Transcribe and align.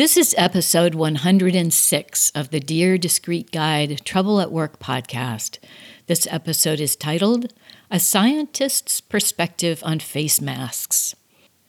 This 0.00 0.16
is 0.16 0.34
episode 0.38 0.94
106 0.94 2.30
of 2.34 2.48
the 2.48 2.58
Dear 2.58 2.96
Discreet 2.96 3.50
Guide 3.50 4.00
Trouble 4.02 4.40
at 4.40 4.50
Work 4.50 4.78
podcast. 4.78 5.58
This 6.06 6.26
episode 6.30 6.80
is 6.80 6.96
titled 6.96 7.52
A 7.90 8.00
Scientist's 8.00 9.02
Perspective 9.02 9.82
on 9.84 10.00
Face 10.00 10.40
Masks. 10.40 11.14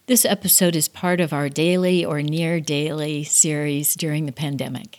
This 0.06 0.24
episode 0.24 0.74
is 0.74 0.88
part 0.88 1.20
of 1.20 1.34
our 1.34 1.50
daily 1.50 2.06
or 2.06 2.22
near 2.22 2.58
daily 2.58 3.22
series 3.22 3.94
during 3.94 4.24
the 4.24 4.32
pandemic. 4.32 4.98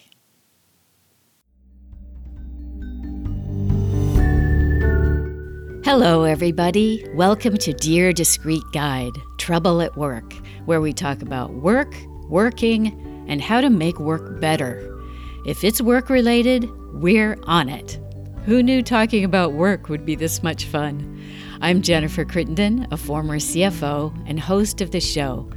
Hello, 5.84 6.26
everybody. 6.26 7.04
Welcome 7.16 7.58
to 7.58 7.74
Dear 7.74 8.14
Discreet 8.14 8.64
Guide 8.74 9.18
Trouble 9.40 9.82
at 9.82 9.98
Work, 9.98 10.36
where 10.66 10.82
we 10.82 10.94
talk 10.94 11.24
about 11.24 11.52
work, 11.52 11.96
working, 12.30 13.10
and 13.28 13.42
how 13.42 13.62
to 13.62 13.70
make 13.70 14.00
work 14.00 14.40
better. 14.40 14.90
If 15.46 15.64
it's 15.64 15.82
work 15.82 16.10
related, 16.10 16.70
we're 16.94 17.38
on 17.44 17.70
it. 17.70 18.00
Who 18.46 18.62
knew 18.62 18.84
talking 18.84 19.24
about 19.24 19.54
work 19.54 19.90
would 19.90 20.06
be 20.06 20.16
this 20.16 20.44
much 20.44 20.66
fun? 20.66 21.22
I'm 21.62 21.82
Jennifer 21.82 22.26
Crittenden, 22.26 22.88
a 22.92 22.98
former 22.98 23.38
CFO 23.38 24.14
and 24.28 24.40
host 24.40 24.82
of 24.82 24.92
the 24.92 25.00
show, 25.00 25.50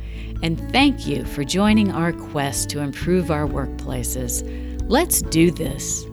and 0.42 0.60
thank 0.70 1.06
you 1.06 1.24
for 1.24 1.42
joining 1.42 1.90
our 1.90 2.12
quest 2.12 2.70
to 2.70 2.80
improve 2.80 3.30
our 3.30 3.46
workplaces. 3.46 4.44
Let's 4.88 5.22
do 5.22 5.50
this. 5.50 6.04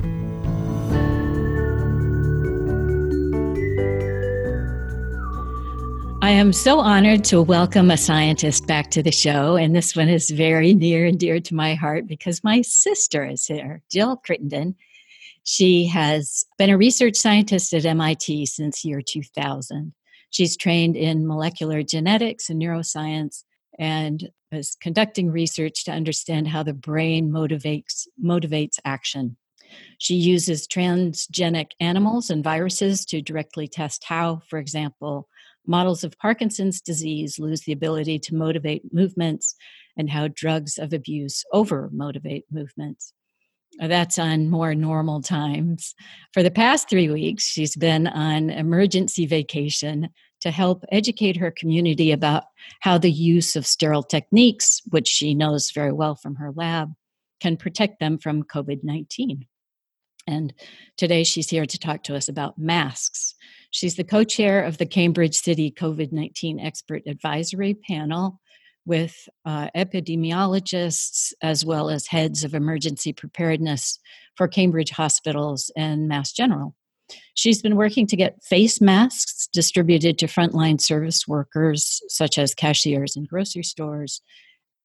I 6.23 6.30
am 6.30 6.54
so 6.54 6.80
honored 6.80 7.26
to 7.26 7.41
welcome 7.41 7.91
a 7.91 7.98
scientist 7.98 8.66
back 8.66 8.90
to 8.91 9.04
the 9.04 9.12
show, 9.12 9.58
and 9.58 9.76
this 9.76 9.94
one 9.94 10.08
is 10.08 10.30
very 10.32 10.73
near 10.73 11.05
and 11.05 11.20
dear 11.20 11.41
to 11.41 11.54
my 11.54 11.76
heart 11.76 12.08
because 12.08 12.46
my 12.46 12.62
sister 12.62 13.26
is 13.26 13.46
here, 13.46 13.84
Jill 13.91 14.16
Crittenden. 14.16 14.76
She 15.44 15.85
has 15.88 16.46
been 16.57 16.70
a 16.70 16.77
research 16.77 17.18
scientist 17.18 17.74
at 17.74 17.84
MIT 17.84 18.46
since 18.46 18.85
year 18.85 19.01
2000. 19.01 19.94
She's 20.29 20.55
trained 20.55 20.96
in 20.96 21.27
molecular 21.27 21.84
genetics 21.84 22.49
and 22.49 22.62
neuroscience 22.62 23.44
and 23.77 24.29
is 24.49 24.77
conducting 24.79 25.29
research 25.29 25.84
to 25.84 25.91
understand 25.91 26.48
how 26.48 26.63
the 26.63 26.74
brain 26.74 27.32
motivates 27.32 28.07
motivates 28.24 28.79
action. 28.85 29.35
She 29.98 30.16
uses 30.16 30.68
transgenic 30.68 31.71
animals 31.82 32.29
and 32.29 32.41
viruses 32.41 33.05
to 33.07 33.21
directly 33.21 33.68
test 33.68 34.05
how, 34.05 34.41
for 34.48 34.57
example, 34.57 35.27
models 35.66 36.04
of 36.04 36.18
Parkinson's 36.18 36.82
disease 36.82 37.40
lose 37.40 37.62
the 37.62 37.72
ability 37.72 38.20
to 38.20 38.36
motivate 38.36 38.94
movements 38.94 39.56
and 39.98 40.10
how 40.10 40.28
drugs 40.28 40.78
of 40.78 40.94
abuse 40.94 41.44
over 41.52 41.90
motivate 41.94 42.46
movements. 42.52 43.14
That's 43.80 44.20
on 44.20 44.50
more 44.50 44.76
normal 44.76 45.22
times. 45.22 45.96
For 46.34 46.44
the 46.44 46.52
past 46.52 46.90
three 46.90 47.10
weeks, 47.10 47.44
she's 47.44 47.76
been 47.76 48.08
on 48.08 48.50
emergency 48.50 49.26
vacation 49.26 50.10
to 50.41 50.52
help 50.52 50.84
educate 50.91 51.38
her 51.38 51.52
community 51.52 52.12
about 52.12 52.44
how 52.82 52.98
the 52.98 53.12
use 53.12 53.56
of 53.56 53.66
sterile 53.66 54.04
techniques, 54.04 54.82
which 54.90 55.08
she 55.08 55.34
knows 55.34 55.72
very 55.72 55.91
well 55.91 56.16
from 56.16 56.36
her 56.36 56.52
lab, 56.52 56.91
can 57.40 57.58
protect 57.58 58.00
them 58.00 58.18
from 58.18 58.44
COVID 58.44 58.84
19. 58.84 59.48
And 60.28 60.54
today 60.98 61.24
she's 61.24 61.50
here 61.50 61.66
to 61.66 61.80
talk 61.80 62.04
to 62.04 62.16
us 62.16 62.30
about 62.30 62.58
masks. 62.58 63.36
She's 63.74 63.96
the 63.96 64.03
co 64.03 64.24
chair 64.24 64.63
of 64.63 64.78
the 64.78 64.85
Cambridge 64.85 65.34
City 65.34 65.72
COVID 65.72 66.12
19 66.12 66.59
Expert 66.59 67.02
Advisory 67.07 67.74
Panel 67.74 68.40
with 68.85 69.28
uh, 69.46 69.69
epidemiologists 69.75 71.34
as 71.41 71.66
well 71.66 71.90
as 71.90 72.06
heads 72.06 72.44
of 72.44 72.53
emergency 72.53 73.13
preparedness 73.13 73.97
for 74.35 74.47
Cambridge 74.47 74.91
hospitals 74.91 75.72
and 75.75 76.07
Mass 76.07 76.31
General. 76.31 76.75
She's 77.34 77.63
been 77.63 77.75
working 77.75 78.06
to 78.07 78.16
get 78.16 78.44
face 78.44 78.79
masks 78.79 79.47
distributed 79.51 80.19
to 80.19 80.28
frontline 80.28 80.79
service 80.79 81.28
workers, 81.28 82.00
such 82.09 82.38
as 82.38 82.53
cashiers 82.53 83.16
in 83.16 83.25
grocery 83.25 83.63
stores, 83.63 84.22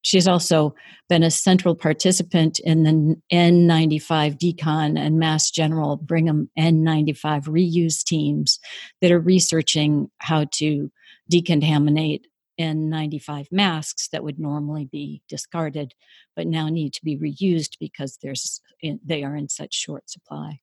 She's 0.01 0.27
also 0.27 0.75
been 1.09 1.23
a 1.23 1.31
central 1.31 1.75
participant 1.75 2.59
in 2.59 2.83
the 2.83 3.15
N95 3.33 4.37
Decon 4.39 4.97
and 4.97 5.19
Mass 5.19 5.51
General 5.51 5.97
Brigham 5.97 6.49
N95 6.57 7.43
reuse 7.47 8.03
teams 8.03 8.59
that 9.01 9.11
are 9.11 9.19
researching 9.19 10.09
how 10.19 10.45
to 10.53 10.89
decontaminate 11.31 12.21
N95 12.59 13.47
masks 13.51 14.09
that 14.09 14.23
would 14.23 14.39
normally 14.39 14.85
be 14.85 15.21
discarded 15.29 15.93
but 16.35 16.47
now 16.47 16.69
need 16.69 16.93
to 16.93 17.03
be 17.03 17.17
reused 17.17 17.77
because 17.79 18.17
there's 18.21 18.61
they 19.05 19.23
are 19.23 19.35
in 19.35 19.49
such 19.49 19.73
short 19.73 20.09
supply. 20.09 20.59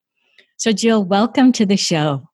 So 0.56 0.72
Jill, 0.72 1.04
welcome 1.04 1.52
to 1.52 1.66
the 1.66 1.76
show. 1.76 2.28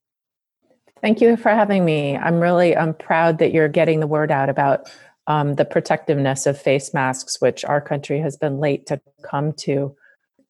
Thank 1.01 1.21
you 1.21 1.37
for 1.37 1.49
having 1.49 1.85
me. 1.85 2.17
I'm 2.17 2.39
really 2.39 2.77
I'm 2.77 2.95
proud 2.95 3.39
that 3.39 3.53
you're 3.53 3.69
getting 3.69 4.01
the 4.01 4.07
word 4.07 4.31
out 4.31 4.49
about 4.49 4.89
um, 5.27 5.55
the 5.55 5.65
protectiveness 5.65 6.47
of 6.47 6.61
face 6.61 6.93
masks, 6.93 7.41
which 7.41 7.65
our 7.65 7.81
country 7.81 8.21
has 8.21 8.37
been 8.37 8.59
late 8.59 8.87
to 8.87 9.01
come 9.23 9.53
to. 9.53 9.95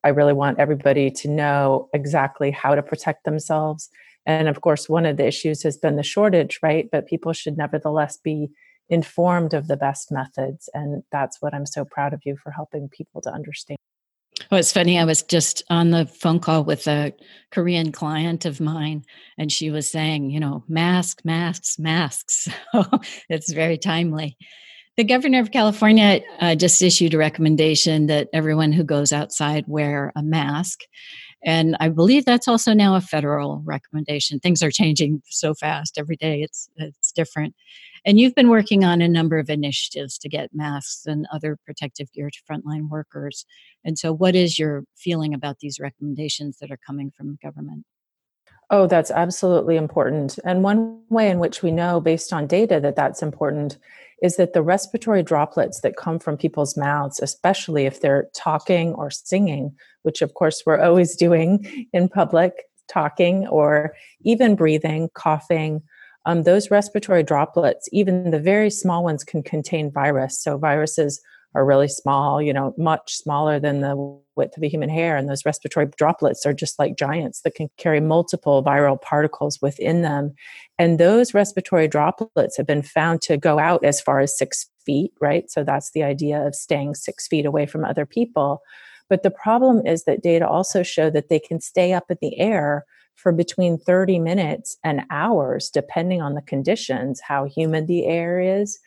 I 0.04 0.08
really 0.08 0.32
want 0.32 0.58
everybody 0.58 1.10
to 1.10 1.28
know 1.28 1.88
exactly 1.92 2.50
how 2.50 2.74
to 2.74 2.82
protect 2.82 3.24
themselves. 3.24 3.88
And 4.26 4.48
of 4.48 4.60
course, 4.60 4.88
one 4.88 5.06
of 5.06 5.16
the 5.16 5.26
issues 5.26 5.62
has 5.62 5.76
been 5.76 5.96
the 5.96 6.02
shortage, 6.02 6.58
right? 6.62 6.88
But 6.90 7.06
people 7.06 7.32
should 7.32 7.56
nevertheless 7.56 8.16
be 8.16 8.50
informed 8.88 9.54
of 9.54 9.68
the 9.68 9.76
best 9.76 10.10
methods. 10.10 10.68
And 10.74 11.02
that's 11.12 11.40
what 11.40 11.54
I'm 11.54 11.66
so 11.66 11.84
proud 11.84 12.12
of 12.12 12.22
you 12.24 12.36
for 12.36 12.50
helping 12.50 12.88
people 12.88 13.20
to 13.22 13.30
understand. 13.30 13.78
It's 14.58 14.72
funny. 14.72 14.98
I 14.98 15.04
was 15.04 15.22
just 15.22 15.62
on 15.70 15.90
the 15.90 16.04
phone 16.04 16.38
call 16.38 16.64
with 16.64 16.86
a 16.86 17.12
Korean 17.50 17.90
client 17.90 18.44
of 18.44 18.60
mine, 18.60 19.04
and 19.38 19.50
she 19.50 19.70
was 19.70 19.90
saying, 19.90 20.30
you 20.30 20.40
know, 20.40 20.62
mask, 20.68 21.22
masks, 21.24 21.78
masks. 21.78 22.48
So 22.72 22.84
it's 23.28 23.52
very 23.52 23.78
timely. 23.78 24.36
The 24.98 25.04
governor 25.04 25.40
of 25.40 25.52
California 25.52 26.20
uh, 26.40 26.54
just 26.54 26.82
issued 26.82 27.14
a 27.14 27.18
recommendation 27.18 28.06
that 28.06 28.28
everyone 28.34 28.72
who 28.72 28.84
goes 28.84 29.10
outside 29.12 29.64
wear 29.66 30.12
a 30.14 30.22
mask. 30.22 30.80
And 31.44 31.76
I 31.80 31.88
believe 31.88 32.24
that's 32.24 32.46
also 32.46 32.72
now 32.72 32.94
a 32.94 33.00
federal 33.00 33.62
recommendation. 33.64 34.38
Things 34.38 34.62
are 34.62 34.70
changing 34.70 35.22
so 35.26 35.54
fast 35.54 35.98
every 35.98 36.16
day, 36.16 36.42
it's, 36.42 36.68
it's 36.76 37.12
different. 37.12 37.54
And 38.04 38.18
you've 38.18 38.34
been 38.34 38.50
working 38.50 38.84
on 38.84 39.00
a 39.00 39.08
number 39.08 39.38
of 39.38 39.48
initiatives 39.48 40.18
to 40.18 40.28
get 40.28 40.50
masks 40.52 41.06
and 41.06 41.26
other 41.32 41.56
protective 41.64 42.12
gear 42.12 42.30
to 42.30 42.38
frontline 42.50 42.88
workers. 42.88 43.44
And 43.84 43.98
so, 43.98 44.12
what 44.12 44.34
is 44.34 44.58
your 44.58 44.84
feeling 44.96 45.34
about 45.34 45.60
these 45.60 45.78
recommendations 45.78 46.58
that 46.58 46.70
are 46.70 46.78
coming 46.84 47.12
from 47.16 47.28
the 47.30 47.38
government? 47.42 47.84
Oh, 48.74 48.86
that's 48.86 49.10
absolutely 49.10 49.76
important. 49.76 50.38
And 50.44 50.62
one 50.62 50.98
way 51.10 51.28
in 51.28 51.38
which 51.38 51.62
we 51.62 51.70
know, 51.70 52.00
based 52.00 52.32
on 52.32 52.46
data, 52.46 52.80
that 52.80 52.96
that's 52.96 53.22
important 53.22 53.76
is 54.22 54.36
that 54.36 54.54
the 54.54 54.62
respiratory 54.62 55.22
droplets 55.22 55.82
that 55.82 55.96
come 55.96 56.18
from 56.18 56.38
people's 56.38 56.74
mouths, 56.74 57.20
especially 57.20 57.84
if 57.84 58.00
they're 58.00 58.28
talking 58.34 58.94
or 58.94 59.10
singing, 59.10 59.74
which 60.04 60.22
of 60.22 60.32
course 60.32 60.62
we're 60.64 60.80
always 60.80 61.14
doing 61.26 61.86
in 61.92 62.08
public, 62.08 62.54
talking 62.88 63.46
or 63.48 63.94
even 64.22 64.56
breathing, 64.56 65.10
coughing, 65.14 65.82
um, 66.24 66.44
those 66.44 66.70
respiratory 66.70 67.22
droplets, 67.22 67.90
even 67.92 68.30
the 68.30 68.40
very 68.40 68.70
small 68.70 69.04
ones, 69.04 69.22
can 69.22 69.42
contain 69.42 69.90
virus. 69.90 70.40
So 70.40 70.56
viruses 70.56 71.20
are 71.54 71.66
really 71.66 71.88
small, 71.88 72.40
you 72.40 72.54
know, 72.54 72.72
much 72.78 73.16
smaller 73.16 73.60
than 73.60 73.80
the 73.80 74.18
width 74.36 74.56
of 74.56 74.62
a 74.62 74.68
human 74.68 74.88
hair. 74.88 75.16
And 75.16 75.28
those 75.28 75.44
respiratory 75.44 75.86
droplets 75.96 76.46
are 76.46 76.52
just 76.52 76.78
like 76.78 76.96
giants 76.96 77.42
that 77.42 77.54
can 77.54 77.68
carry 77.76 78.00
multiple 78.00 78.62
viral 78.62 79.00
particles 79.00 79.60
within 79.60 80.02
them. 80.02 80.34
And 80.78 80.98
those 80.98 81.34
respiratory 81.34 81.88
droplets 81.88 82.56
have 82.56 82.66
been 82.66 82.82
found 82.82 83.22
to 83.22 83.36
go 83.36 83.58
out 83.58 83.84
as 83.84 84.00
far 84.00 84.20
as 84.20 84.36
six 84.36 84.68
feet, 84.84 85.12
right? 85.20 85.50
So 85.50 85.64
that's 85.64 85.92
the 85.92 86.02
idea 86.02 86.46
of 86.46 86.54
staying 86.54 86.94
six 86.94 87.28
feet 87.28 87.46
away 87.46 87.66
from 87.66 87.84
other 87.84 88.06
people. 88.06 88.62
But 89.08 89.22
the 89.22 89.30
problem 89.30 89.86
is 89.86 90.04
that 90.04 90.22
data 90.22 90.48
also 90.48 90.82
show 90.82 91.10
that 91.10 91.28
they 91.28 91.38
can 91.38 91.60
stay 91.60 91.92
up 91.92 92.10
in 92.10 92.18
the 92.20 92.38
air 92.38 92.84
for 93.14 93.32
between 93.32 93.78
30 93.78 94.18
minutes 94.18 94.76
and 94.82 95.02
hours, 95.10 95.70
depending 95.70 96.22
on 96.22 96.34
the 96.34 96.42
conditions, 96.42 97.20
how 97.20 97.44
humid 97.44 97.86
the 97.86 98.06
air 98.06 98.40
is. 98.40 98.78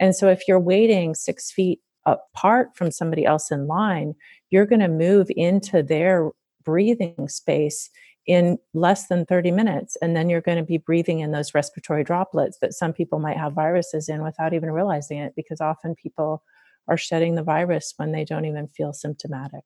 And 0.00 0.16
so 0.16 0.28
if 0.28 0.48
you're 0.48 0.60
waiting 0.60 1.14
six 1.14 1.50
feet 1.50 1.80
apart 2.06 2.76
from 2.76 2.90
somebody 2.90 3.24
else 3.24 3.50
in 3.50 3.66
line, 3.66 4.14
you're 4.50 4.66
going 4.66 4.80
to 4.80 4.88
move 4.88 5.28
into 5.36 5.82
their 5.82 6.30
breathing 6.64 7.28
space 7.28 7.90
in 8.26 8.58
less 8.72 9.08
than 9.08 9.26
30 9.26 9.50
minutes. 9.50 9.96
And 10.00 10.16
then 10.16 10.30
you're 10.30 10.40
going 10.40 10.58
to 10.58 10.64
be 10.64 10.78
breathing 10.78 11.20
in 11.20 11.32
those 11.32 11.54
respiratory 11.54 12.04
droplets 12.04 12.58
that 12.60 12.72
some 12.72 12.92
people 12.92 13.18
might 13.18 13.36
have 13.36 13.52
viruses 13.52 14.08
in 14.08 14.22
without 14.22 14.54
even 14.54 14.70
realizing 14.70 15.18
it, 15.18 15.34
because 15.36 15.60
often 15.60 15.94
people 15.94 16.42
are 16.88 16.96
shedding 16.96 17.34
the 17.34 17.42
virus 17.42 17.94
when 17.96 18.12
they 18.12 18.24
don't 18.24 18.44
even 18.44 18.68
feel 18.68 18.92
symptomatic. 18.92 19.64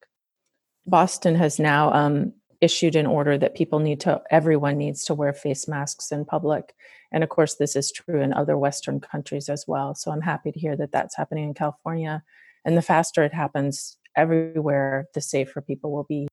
Boston 0.86 1.34
has 1.34 1.58
now 1.58 1.92
um, 1.92 2.32
issued 2.60 2.96
an 2.96 3.06
order 3.06 3.38
that 3.38 3.54
people 3.54 3.78
need 3.78 4.00
to, 4.00 4.22
everyone 4.30 4.78
needs 4.78 5.04
to 5.04 5.14
wear 5.14 5.32
face 5.32 5.68
masks 5.68 6.10
in 6.10 6.24
public. 6.24 6.74
And 7.12 7.22
of 7.24 7.30
course, 7.30 7.54
this 7.54 7.74
is 7.74 7.90
true 7.90 8.20
in 8.20 8.32
other 8.32 8.58
Western 8.58 9.00
countries 9.00 9.48
as 9.48 9.64
well. 9.66 9.94
So 9.94 10.10
I'm 10.10 10.20
happy 10.20 10.52
to 10.52 10.58
hear 10.58 10.76
that 10.76 10.92
that's 10.92 11.16
happening 11.16 11.44
in 11.44 11.54
California. 11.54 12.22
And 12.64 12.76
the 12.76 12.82
faster 12.82 13.22
it 13.22 13.32
happens 13.32 13.96
everywhere, 14.16 15.08
the 15.14 15.20
safer 15.20 15.60
people 15.60 15.92
will 15.92 16.04
be. 16.04 16.28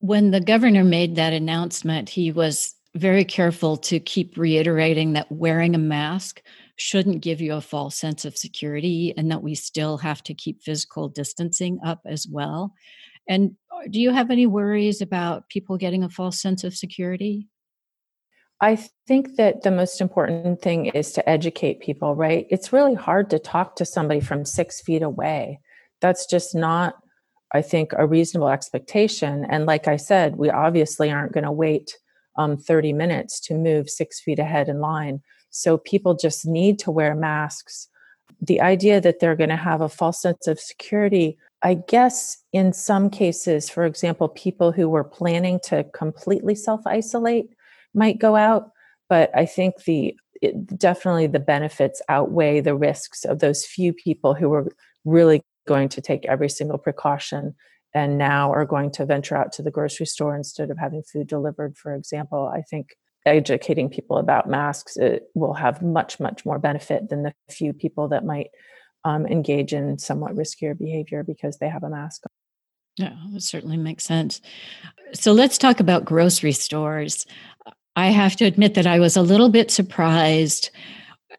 When 0.00 0.30
the 0.30 0.40
governor 0.40 0.84
made 0.84 1.16
that 1.16 1.32
announcement, 1.32 2.08
he 2.08 2.32
was 2.32 2.74
very 2.94 3.24
careful 3.24 3.76
to 3.76 4.00
keep 4.00 4.36
reiterating 4.36 5.12
that 5.12 5.30
wearing 5.30 5.74
a 5.74 5.78
mask 5.78 6.42
shouldn't 6.76 7.20
give 7.20 7.40
you 7.40 7.54
a 7.54 7.60
false 7.60 7.96
sense 7.96 8.24
of 8.24 8.36
security 8.36 9.12
and 9.16 9.30
that 9.30 9.42
we 9.42 9.54
still 9.54 9.98
have 9.98 10.22
to 10.22 10.34
keep 10.34 10.62
physical 10.62 11.08
distancing 11.08 11.78
up 11.84 12.00
as 12.06 12.26
well. 12.26 12.72
And 13.28 13.56
uh, 13.70 13.82
do 13.90 14.00
you 14.00 14.10
have 14.10 14.30
any 14.30 14.46
worries 14.46 15.02
about 15.02 15.48
people 15.48 15.76
getting 15.76 16.02
a 16.02 16.08
false 16.08 16.40
sense 16.40 16.64
of 16.64 16.74
security? 16.74 17.48
I 18.60 18.76
think 19.06 19.36
that 19.36 19.62
the 19.62 19.70
most 19.70 20.00
important 20.00 20.60
thing 20.60 20.86
is 20.86 21.12
to 21.12 21.28
educate 21.28 21.80
people, 21.80 22.16
right? 22.16 22.46
It's 22.50 22.72
really 22.72 22.94
hard 22.94 23.30
to 23.30 23.38
talk 23.38 23.76
to 23.76 23.84
somebody 23.84 24.20
from 24.20 24.44
six 24.44 24.80
feet 24.80 25.02
away. 25.02 25.60
That's 26.00 26.26
just 26.26 26.56
not, 26.56 26.94
I 27.54 27.62
think, 27.62 27.92
a 27.96 28.06
reasonable 28.06 28.48
expectation. 28.48 29.46
And 29.48 29.66
like 29.66 29.86
I 29.86 29.96
said, 29.96 30.36
we 30.36 30.50
obviously 30.50 31.10
aren't 31.10 31.32
going 31.32 31.44
to 31.44 31.52
wait 31.52 31.96
um, 32.36 32.56
30 32.56 32.92
minutes 32.92 33.38
to 33.40 33.54
move 33.54 33.88
six 33.88 34.20
feet 34.20 34.40
ahead 34.40 34.68
in 34.68 34.80
line. 34.80 35.22
So 35.50 35.78
people 35.78 36.14
just 36.14 36.44
need 36.44 36.78
to 36.80 36.90
wear 36.90 37.14
masks. 37.14 37.88
The 38.40 38.60
idea 38.60 39.00
that 39.00 39.20
they're 39.20 39.36
going 39.36 39.48
to 39.50 39.56
have 39.56 39.80
a 39.80 39.88
false 39.88 40.20
sense 40.20 40.46
of 40.46 40.60
security, 40.60 41.38
I 41.62 41.74
guess 41.74 42.38
in 42.52 42.72
some 42.72 43.08
cases, 43.08 43.70
for 43.70 43.84
example, 43.84 44.28
people 44.28 44.72
who 44.72 44.88
were 44.88 45.04
planning 45.04 45.60
to 45.64 45.84
completely 45.94 46.54
self 46.54 46.86
isolate 46.86 47.50
might 47.94 48.18
go 48.18 48.36
out. 48.36 48.70
But 49.08 49.30
I 49.34 49.46
think 49.46 49.84
the 49.84 50.16
it, 50.40 50.78
definitely 50.78 51.26
the 51.26 51.40
benefits 51.40 52.00
outweigh 52.08 52.60
the 52.60 52.76
risks 52.76 53.24
of 53.24 53.40
those 53.40 53.66
few 53.66 53.92
people 53.92 54.34
who 54.34 54.48
were 54.48 54.68
really 55.04 55.42
going 55.66 55.88
to 55.90 56.00
take 56.00 56.24
every 56.26 56.48
single 56.48 56.78
precaution 56.78 57.54
and 57.94 58.18
now 58.18 58.52
are 58.52 58.64
going 58.64 58.90
to 58.92 59.06
venture 59.06 59.36
out 59.36 59.52
to 59.52 59.62
the 59.62 59.70
grocery 59.70 60.06
store 60.06 60.36
instead 60.36 60.70
of 60.70 60.78
having 60.78 61.02
food 61.02 61.26
delivered, 61.26 61.76
for 61.76 61.94
example. 61.94 62.50
I 62.52 62.62
think 62.62 62.96
educating 63.26 63.88
people 63.88 64.18
about 64.18 64.48
masks 64.48 64.96
will 65.34 65.54
have 65.54 65.82
much 65.82 66.20
much 66.20 66.46
more 66.46 66.58
benefit 66.58 67.08
than 67.08 67.22
the 67.22 67.34
few 67.50 67.72
people 67.72 68.08
that 68.08 68.24
might 68.24 68.48
um, 69.04 69.26
engage 69.26 69.72
in 69.72 69.98
somewhat 69.98 70.34
riskier 70.34 70.76
behavior 70.78 71.22
because 71.22 71.58
they 71.58 71.68
have 71.68 71.82
a 71.82 71.90
mask 71.90 72.22
on. 72.26 73.06
Yeah, 73.06 73.16
that 73.32 73.42
certainly 73.42 73.76
makes 73.76 74.04
sense. 74.04 74.40
So 75.12 75.32
let's 75.32 75.56
talk 75.56 75.80
about 75.80 76.04
grocery 76.04 76.52
stores. 76.52 77.26
I 77.96 78.08
have 78.08 78.36
to 78.36 78.44
admit 78.44 78.74
that 78.74 78.86
I 78.86 79.00
was 79.00 79.16
a 79.16 79.22
little 79.22 79.48
bit 79.48 79.70
surprised 79.70 80.70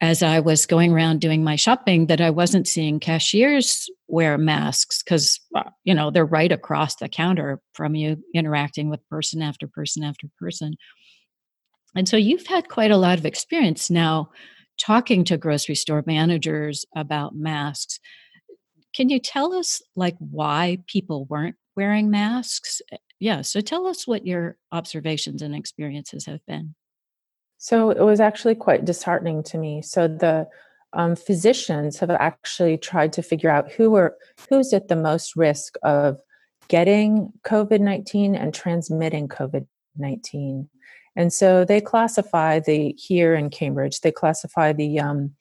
as 0.02 0.24
I 0.24 0.40
was 0.40 0.66
going 0.66 0.94
around 0.94 1.20
doing 1.20 1.44
my 1.44 1.56
shopping 1.56 2.08
that 2.08 2.22
I 2.22 2.30
wasn't 2.30 2.68
seeing 2.68 3.00
cashiers 3.00 3.90
wear 4.08 4.38
masks 4.38 5.04
because, 5.04 5.40
uh, 5.56 5.64
you 5.84 5.94
know, 5.94 6.10
they're 6.12 6.26
right 6.26 6.52
across 6.52 6.96
the 6.96 7.10
counter 7.10 7.60
from 7.74 7.96
you, 7.96 8.18
interacting 8.34 8.90
with 8.90 9.08
person 9.10 9.42
after 9.42 9.68
person 9.68 10.04
after 10.04 10.28
person. 10.40 10.76
And 11.96 12.08
so 12.08 12.18
you've 12.18 12.48
had 12.48 12.70
quite 12.70 12.92
a 12.92 12.98
lot 12.98 13.18
of 13.18 13.26
experience 13.26 13.90
now 13.90 14.30
talking 14.80 15.26
to 15.26 15.38
grocery 15.38 15.76
store 15.76 16.04
managers 16.06 16.86
about 16.96 17.36
masks. 17.36 18.00
Can 18.96 19.10
you 19.10 19.20
tell 19.20 19.54
us 19.54 19.82
like 19.96 20.16
why 20.20 20.80
people 20.88 21.26
weren't 21.26 21.56
wearing 21.76 22.10
masks? 22.10 22.82
Yeah, 23.20 23.42
so 23.42 23.60
tell 23.62 23.86
us 23.86 24.08
what 24.08 24.26
your 24.26 24.58
observations 24.72 25.42
and 25.42 25.54
experiences 25.54 26.26
have 26.26 26.46
been. 26.46 26.76
So 27.58 27.92
it 27.92 28.00
was 28.00 28.22
actually 28.22 28.56
quite 28.56 28.86
disheartening 28.86 29.44
to 29.44 29.58
me. 29.58 29.82
So 29.82 30.08
the 30.08 30.48
um, 30.94 31.16
physicians 31.16 32.00
have 32.00 32.10
actually 32.10 32.78
tried 32.78 33.12
to 33.14 33.22
figure 33.22 33.50
out 33.50 33.72
who 33.72 33.96
are 33.96 34.16
who's 34.50 34.74
at 34.74 34.88
the 34.88 34.96
most 34.96 35.36
risk 35.36 35.76
of 35.84 36.18
getting 36.70 37.34
COVID 37.46 37.82
nineteen 37.82 38.36
and 38.36 38.54
transmitting 38.54 39.28
COVID 39.28 39.68
nineteen. 39.98 40.70
And 41.16 41.34
so 41.34 41.66
they 41.66 41.82
classify 41.82 42.60
the 42.60 42.96
here 42.98 43.36
in 43.36 43.50
Cambridge, 43.50 44.00
they 44.00 44.12
classify 44.12 44.72
the 44.72 45.00
um, 45.00 45.32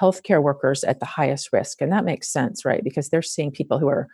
healthcare 0.00 0.42
workers 0.42 0.82
at 0.84 1.00
the 1.00 1.06
highest 1.06 1.52
risk. 1.52 1.82
And 1.82 1.92
that 1.92 2.04
makes 2.04 2.32
sense, 2.32 2.64
right? 2.64 2.82
Because 2.82 3.10
they're 3.10 3.22
seeing 3.22 3.50
people 3.50 3.78
who 3.78 3.88
are 3.88 4.08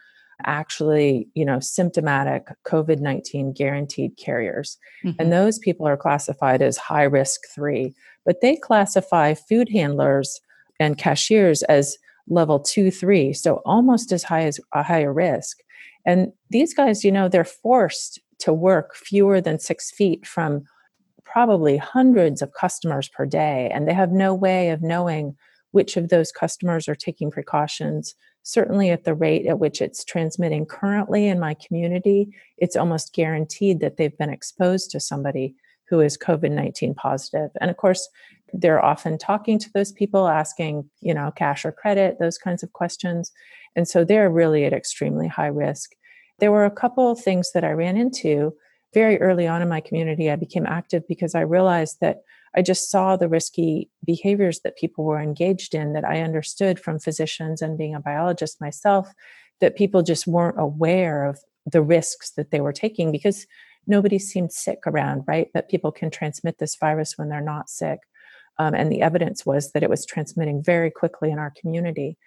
actually, 0.44 1.29
you 1.35 1.44
know, 1.44 1.61
symptomatic 1.61 2.47
COVID 2.67 3.00
19 3.00 3.53
guaranteed 3.53 4.17
carriers. 4.17 4.79
Mm-hmm. 5.05 5.21
And 5.21 5.33
those 5.33 5.59
people 5.59 5.87
are 5.87 5.97
classified 5.97 6.62
as 6.62 6.77
high 6.77 7.05
risk 7.05 7.41
three, 7.55 7.94
but 8.25 8.41
they 8.41 8.56
classify 8.56 9.35
food 9.35 9.69
handlers 9.69 10.41
and 10.79 10.99
cashiers 10.99 11.62
as 11.65 11.97
level 12.29 12.61
two, 12.61 12.91
three. 12.91 13.33
So 13.33 13.62
almost 13.65 14.12
as 14.12 14.23
high 14.23 14.44
as 14.44 14.61
a 14.75 14.83
higher 14.83 15.12
risk. 15.12 15.59
And 16.05 16.33
these 16.50 16.75
guys, 16.75 17.05
you 17.05 17.12
know, 17.12 17.29
they're 17.29 17.44
forced 17.44 18.21
to 18.41 18.53
work 18.53 18.94
fewer 18.97 19.41
than 19.41 19.59
six 19.59 19.91
feet 19.91 20.27
from 20.27 20.62
probably 21.25 21.77
hundreds 21.77 22.43
of 22.43 22.53
customers 22.53 23.09
per 23.09 23.25
day, 23.25 23.71
and 23.73 23.89
they 23.89 23.94
have 23.94 24.11
no 24.11 24.35
way 24.35 24.71
of 24.71 24.83
knowing 24.83 25.35
which 25.71 25.97
of 25.97 26.09
those 26.09 26.31
customers 26.31 26.89
are 26.89 26.94
taking 26.94 27.31
precautions. 27.31 28.15
Certainly, 28.43 28.91
at 28.91 29.05
the 29.05 29.15
rate 29.15 29.47
at 29.47 29.59
which 29.59 29.81
it's 29.81 30.05
transmitting 30.05 30.67
currently 30.67 31.29
in 31.29 31.39
my 31.39 31.55
community, 31.55 32.29
it's 32.59 32.77
almost 32.77 33.15
guaranteed 33.15 33.81
that 33.81 33.97
they've 33.97 34.17
been 34.19 34.31
exposed 34.31 34.91
to 34.91 35.00
somebody 35.00 35.55
who 35.89 36.00
is 36.00 36.19
COVID 36.19 36.50
19 36.50 36.94
positive. 36.94 37.50
And 37.61 37.71
of 37.71 37.77
course, 37.77 38.09
they're 38.53 38.85
often 38.85 39.19
talking 39.19 39.59
to 39.59 39.71
those 39.75 39.93
people, 39.93 40.29
asking, 40.29 40.89
you 41.00 41.15
know, 41.15 41.33
cash 41.37 41.65
or 41.65 41.73
credit, 41.73 42.19
those 42.19 42.39
kinds 42.39 42.62
of 42.62 42.73
questions. 42.73 43.31
And 43.77 43.87
so 43.87 44.05
they're 44.05 44.31
really 44.31 44.65
at 44.65 44.73
extremely 44.73 45.29
high 45.29 45.47
risk. 45.47 45.93
There 46.39 46.53
were 46.53 46.65
a 46.65 46.71
couple 46.71 47.11
of 47.11 47.21
things 47.21 47.53
that 47.53 47.65
I 47.65 47.71
ran 47.71 47.97
into 47.97 48.55
very 48.94 49.21
early 49.21 49.47
on 49.47 49.62
in 49.62 49.69
my 49.69 49.81
community, 49.81 50.31
I 50.31 50.37
became 50.37 50.67
active 50.67 51.06
because 51.09 51.35
I 51.35 51.41
realized 51.41 51.99
that 52.00 52.23
I 52.54 52.62
just 52.62 52.90
saw 52.90 53.16
the 53.16 53.28
risky 53.28 53.90
behaviors 54.04 54.60
that 54.60 54.76
people 54.76 55.04
were 55.04 55.20
engaged 55.20 55.75
in 55.75 55.93
that 55.94 56.04
I 56.04 56.20
understood 56.20 56.78
from 56.78 56.99
physicians 56.99 57.62
and 57.62 57.78
being 57.78 57.94
a 57.94 58.00
biologist 58.00 58.60
myself 58.60 59.12
that 59.60 59.76
people 59.76 60.02
just 60.02 60.26
weren't 60.26 60.60
aware 60.60 61.25
of 61.25 61.38
the 61.64 61.82
risks 61.82 62.32
that 62.32 62.50
they 62.50 62.60
were 62.60 62.72
taking 62.72 63.12
because 63.12 63.46
nobody 63.87 64.19
seemed 64.19 64.52
sick 64.52 64.81
around, 64.87 65.25
right? 65.26 65.49
But 65.54 65.69
people 65.69 65.93
can 65.93 66.10
transmit 66.10 66.58
this 66.58 66.76
virus 66.76 67.16
when 67.16 67.28
they're 67.28 67.40
not 67.40 67.70
sick. 67.70 68.00
Um, 68.58 68.75
and 68.75 68.93
the 68.93 69.02
evidence 69.02 69.46
was 69.46 69.72
that 69.72 69.82
it 69.82 69.90
was 69.90 70.05
transmitting 70.05 70.62
very 70.62 70.90
quickly 70.90 71.31
in 71.31 71.38
our 71.38 71.52
community. 71.58 72.19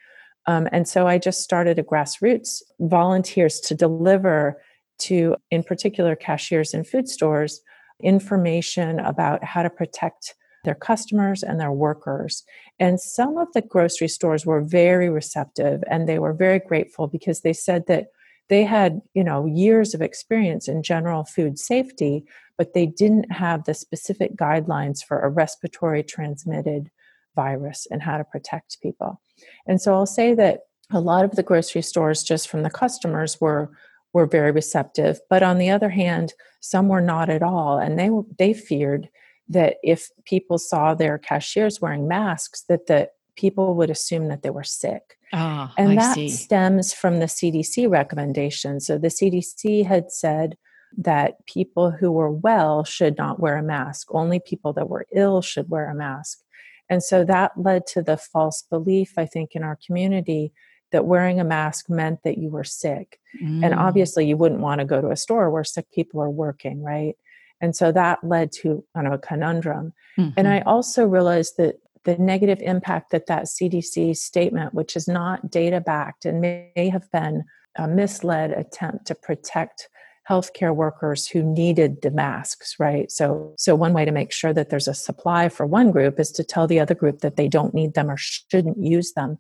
Um, 0.48 0.68
and 0.71 0.88
so 0.88 1.07
I 1.07 1.18
just 1.18 1.42
started 1.42 1.80
a 1.80 1.83
grassroots 1.83 2.62
volunteers 2.80 3.60
to 3.62 3.75
deliver 3.75 4.62
to, 4.98 5.35
in 5.52 5.64
particular, 5.64 6.16
cashiers 6.16 6.73
in 6.73 6.83
food 6.83 7.09
stores, 7.09 7.61
information 8.02 8.99
about 8.99 9.44
how 9.44 9.64
to 9.64 9.69
protect 9.69 10.35
their 10.64 10.75
customers 10.75 11.44
and 11.44 11.59
their 11.59 11.71
workers. 11.71 12.44
And 12.80 12.99
some 12.99 13.37
of 13.37 13.47
the 13.54 13.61
grocery 13.61 14.07
stores 14.07 14.45
were 14.45 14.61
very 14.61 15.09
receptive 15.09 15.83
and 15.90 16.09
they 16.09 16.19
were 16.19 16.33
very 16.33 16.59
grateful 16.59 17.07
because 17.07 17.42
they 17.42 17.54
said 17.54 17.85
that 17.87 18.07
they 18.49 18.64
had, 18.64 19.02
you 19.14 19.23
know, 19.23 19.45
years 19.45 19.94
of 19.94 20.02
experience 20.02 20.68
in 20.68 20.83
general 20.83 21.23
food 21.23 21.57
safety, 21.57 22.25
but 22.57 22.73
they 22.73 22.85
didn't 22.85 23.31
have 23.31 23.64
the 23.64 23.73
specific 23.73 24.35
guidelines 24.35 25.04
for 25.04 25.19
a 25.19 25.30
respiratory 25.30 26.04
transmitted 26.04 26.92
virus 27.35 27.87
and 27.90 28.02
how 28.02 28.18
to 28.18 28.23
protect 28.23 28.81
people. 28.81 29.21
And 29.68 29.81
so 29.81 29.94
I'll 29.94 30.06
say 30.06 30.33
that 30.35 30.61
a 30.92 30.99
lot 30.99 31.25
of 31.25 31.31
the 31.31 31.44
grocery 31.44 31.81
stores 31.81 32.23
just 32.23 32.47
from 32.47 32.64
the 32.64 32.69
customers 32.69 33.42
were 33.42 33.71
were 34.16 34.26
very 34.26 34.52
receptive 34.52 35.19
but 35.30 35.44
on 35.44 35.60
the 35.60 35.69
other 35.69 35.90
hand 35.90 36.34
some 36.60 36.88
were 36.88 37.02
not 37.02 37.30
at 37.30 37.44
all 37.44 37.78
and 37.78 38.00
they 38.00 38.10
they 38.40 38.54
feared 38.54 39.10
that 39.48 39.78
if 39.84 40.10
people 40.26 40.57
saw 40.57 40.94
their 40.94 41.18
cashiers 41.18 41.80
wearing 41.80 42.07
masks 42.07 42.64
that 42.68 42.88
the 42.88 43.10
people 43.36 43.76
would 43.76 43.90
assume 43.90 44.28
that 44.30 44.42
they 44.42 44.50
were 44.50 44.64
sick. 44.64 45.18
Oh, 45.34 45.69
and 45.78 45.92
I 45.92 45.95
that 45.95 46.16
see. 46.16 46.30
stems 46.30 46.94
from 46.94 47.19
the 47.19 47.26
cdc 47.26 47.90
recommendation. 47.90 48.80
So 48.80 48.98
the 48.98 49.10
cdc 49.10 49.86
had 49.86 50.12
said 50.12 50.57
that 50.98 51.45
people 51.45 51.92
who 51.92 52.12
were 52.12 52.31
well 52.31 52.84
should 52.84 53.18
not 53.18 53.40
wear 53.40 53.57
a 53.57 53.64
mask. 53.64 54.07
Only 54.12 54.40
people 54.40 54.72
that 54.74 54.90
were 54.90 55.06
ill 55.14 55.42
should 55.42 55.69
wear 55.69 55.90
a 55.90 55.95
mask. 55.95 56.40
And 56.90 57.04
so 57.04 57.26
that 57.26 57.52
led 57.57 57.86
to 57.88 58.02
the 58.02 58.18
false 58.18 58.64
belief 58.69 59.14
i 59.18 59.26
think 59.26 59.52
in 59.54 59.64
our 59.64 59.78
community 59.86 60.54
that 60.92 61.06
wearing 61.06 61.39
a 61.39 61.44
mask 61.44 61.89
meant 61.89 62.23
that 62.23 62.37
you 62.37 62.49
were 62.49 62.63
sick. 62.63 63.19
Mm. 63.42 63.65
And 63.65 63.73
obviously, 63.73 64.25
you 64.25 64.37
wouldn't 64.37 64.61
want 64.61 64.80
to 64.80 64.85
go 64.85 65.01
to 65.01 65.09
a 65.09 65.18
store 65.18 65.49
where 65.49 65.63
sick 65.63 65.92
people 65.92 66.21
are 66.21 66.30
working, 66.30 66.83
right? 66.83 67.15
And 67.61 67.75
so 67.75 67.92
that 67.92 68.23
led 68.23 68.51
to 68.54 68.83
kind 68.94 69.07
of 69.07 69.13
a 69.13 69.18
conundrum. 69.18 69.94
Mm-hmm. 70.18 70.31
And 70.37 70.47
I 70.47 70.61
also 70.61 71.06
realized 71.06 71.57
that 71.57 71.75
the 72.04 72.18
negative 72.18 72.59
impact 72.61 73.11
that 73.11 73.27
that 73.27 73.45
CDC 73.45 74.15
statement, 74.15 74.73
which 74.73 74.95
is 74.95 75.07
not 75.07 75.49
data 75.49 75.81
backed 75.81 76.25
and 76.25 76.39
may 76.39 76.89
have 76.92 77.09
been 77.11 77.44
a 77.77 77.87
misled 77.87 78.51
attempt 78.51 79.07
to 79.07 79.15
protect 79.15 79.89
healthcare 80.30 80.73
workers 80.73 81.27
who 81.27 81.44
needed 81.44 82.01
the 82.01 82.09
masks 82.09 82.77
right 82.80 83.11
so 83.11 83.54
so 83.57 83.75
one 83.75 83.94
way 83.94 84.04
to 84.06 84.11
make 84.11 84.31
sure 84.31 84.54
that 84.54 84.69
there's 84.69 84.87
a 84.87 84.94
supply 84.94 85.47
for 85.49 85.68
one 85.68 85.92
group 85.92 86.19
is 86.19 86.31
to 86.31 86.44
tell 86.44 86.65
the 86.65 86.80
other 86.80 86.95
group 86.95 87.19
that 87.19 87.35
they 87.35 87.47
don't 87.47 87.75
need 87.75 87.94
them 87.94 88.09
or 88.09 88.18
shouldn't 88.18 88.77
use 88.77 89.13
them 89.13 89.37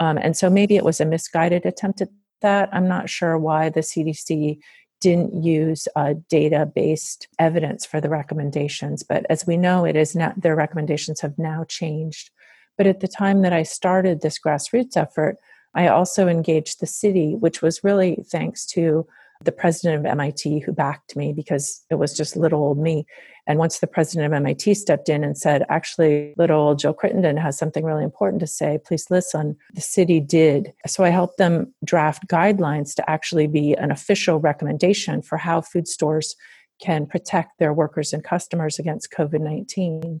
um, 0.00 0.18
and 0.18 0.36
so 0.36 0.50
maybe 0.50 0.76
it 0.76 0.84
was 0.84 1.00
a 1.00 1.04
misguided 1.04 1.64
attempt 1.64 2.00
at 2.00 2.08
that. 2.40 2.70
I'm 2.72 2.88
not 2.88 3.10
sure 3.10 3.38
why 3.38 3.68
the 3.68 3.80
CDC 3.80 4.58
didn't 5.00 5.42
use 5.42 5.86
uh, 5.96 6.14
data 6.28 6.70
based 6.74 7.28
evidence 7.38 7.86
for 7.86 8.00
the 8.00 8.08
recommendations. 8.08 9.02
But 9.02 9.24
as 9.30 9.46
we 9.46 9.56
know, 9.56 9.84
it 9.84 9.96
is 9.96 10.16
not, 10.16 10.40
their 10.40 10.56
recommendations 10.56 11.20
have 11.20 11.38
now 11.38 11.64
changed. 11.64 12.30
But 12.76 12.86
at 12.86 13.00
the 13.00 13.08
time 13.08 13.42
that 13.42 13.52
I 13.52 13.62
started 13.62 14.20
this 14.20 14.38
grassroots 14.38 14.96
effort, 14.96 15.36
I 15.74 15.88
also 15.88 16.28
engaged 16.28 16.80
the 16.80 16.86
city, 16.86 17.34
which 17.34 17.62
was 17.62 17.84
really 17.84 18.24
thanks 18.30 18.66
to 18.66 19.06
the 19.42 19.52
president 19.52 20.00
of 20.00 20.10
MIT 20.10 20.60
who 20.60 20.72
backed 20.72 21.16
me 21.16 21.32
because 21.32 21.82
it 21.90 21.94
was 21.94 22.16
just 22.16 22.36
little 22.36 22.62
old 22.62 22.78
me. 22.78 23.06
And 23.50 23.58
once 23.58 23.80
the 23.80 23.88
president 23.88 24.26
of 24.26 24.32
MIT 24.32 24.74
stepped 24.74 25.08
in 25.08 25.24
and 25.24 25.36
said, 25.36 25.66
actually, 25.68 26.34
little 26.36 26.76
Jill 26.76 26.92
Crittenden 26.92 27.36
has 27.36 27.58
something 27.58 27.84
really 27.84 28.04
important 28.04 28.38
to 28.38 28.46
say, 28.46 28.78
please 28.86 29.10
listen, 29.10 29.56
the 29.74 29.80
city 29.80 30.20
did. 30.20 30.72
So 30.86 31.02
I 31.02 31.08
helped 31.08 31.38
them 31.38 31.74
draft 31.84 32.28
guidelines 32.28 32.94
to 32.94 33.10
actually 33.10 33.48
be 33.48 33.74
an 33.74 33.90
official 33.90 34.38
recommendation 34.38 35.20
for 35.20 35.36
how 35.36 35.62
food 35.62 35.88
stores 35.88 36.36
can 36.80 37.06
protect 37.06 37.58
their 37.58 37.72
workers 37.72 38.12
and 38.12 38.22
customers 38.22 38.78
against 38.78 39.10
COVID 39.10 39.40
19. 39.40 40.20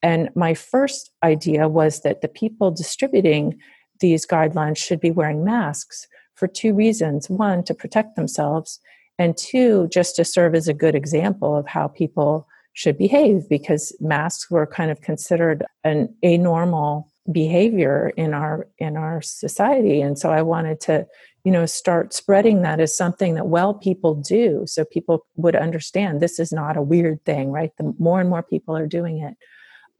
And 0.00 0.30
my 0.36 0.54
first 0.54 1.10
idea 1.24 1.68
was 1.68 2.02
that 2.02 2.20
the 2.20 2.28
people 2.28 2.70
distributing 2.70 3.58
these 3.98 4.24
guidelines 4.24 4.78
should 4.78 5.00
be 5.00 5.10
wearing 5.10 5.44
masks 5.44 6.06
for 6.36 6.46
two 6.46 6.74
reasons 6.74 7.28
one, 7.28 7.64
to 7.64 7.74
protect 7.74 8.14
themselves, 8.14 8.78
and 9.18 9.36
two, 9.36 9.88
just 9.88 10.16
to 10.16 10.24
serve 10.24 10.54
as 10.54 10.68
a 10.68 10.74
good 10.74 10.94
example 10.94 11.56
of 11.56 11.66
how 11.66 11.88
people 11.88 12.46
should 12.72 12.96
behave 12.96 13.48
because 13.48 13.94
masks 14.00 14.50
were 14.50 14.66
kind 14.66 14.90
of 14.90 15.00
considered 15.02 15.64
an 15.84 16.14
anormal 16.22 17.12
behavior 17.30 18.12
in 18.16 18.34
our 18.34 18.66
in 18.78 18.96
our 18.96 19.22
society. 19.22 20.00
And 20.00 20.18
so 20.18 20.32
i 20.32 20.42
wanted 20.42 20.80
to 20.80 21.06
you 21.44 21.52
know 21.52 21.66
start 21.66 22.12
spreading 22.12 22.62
that 22.62 22.80
as 22.80 22.96
something 22.96 23.34
that 23.34 23.46
well 23.46 23.74
people 23.74 24.14
do 24.14 24.64
so 24.66 24.84
people 24.84 25.24
would 25.36 25.54
understand 25.56 26.20
this 26.20 26.38
is 26.38 26.52
not 26.52 26.76
a 26.76 26.82
weird 26.82 27.24
thing 27.24 27.50
right? 27.50 27.70
The 27.78 27.94
more 27.98 28.20
and 28.20 28.28
more 28.28 28.42
people 28.42 28.76
are 28.76 28.86
doing 28.86 29.18
it. 29.18 29.34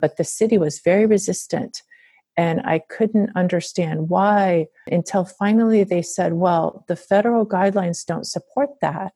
But 0.00 0.16
the 0.16 0.24
city 0.24 0.58
was 0.58 0.80
very 0.80 1.06
resistant 1.06 1.82
and 2.36 2.60
I 2.64 2.78
couldn't 2.78 3.30
understand 3.36 4.08
why 4.08 4.66
until 4.90 5.24
finally 5.24 5.84
they 5.84 6.02
said, 6.02 6.34
well, 6.34 6.84
the 6.88 6.96
federal 6.96 7.46
guidelines 7.46 8.06
don't 8.06 8.26
support 8.26 8.70
that. 8.80 9.12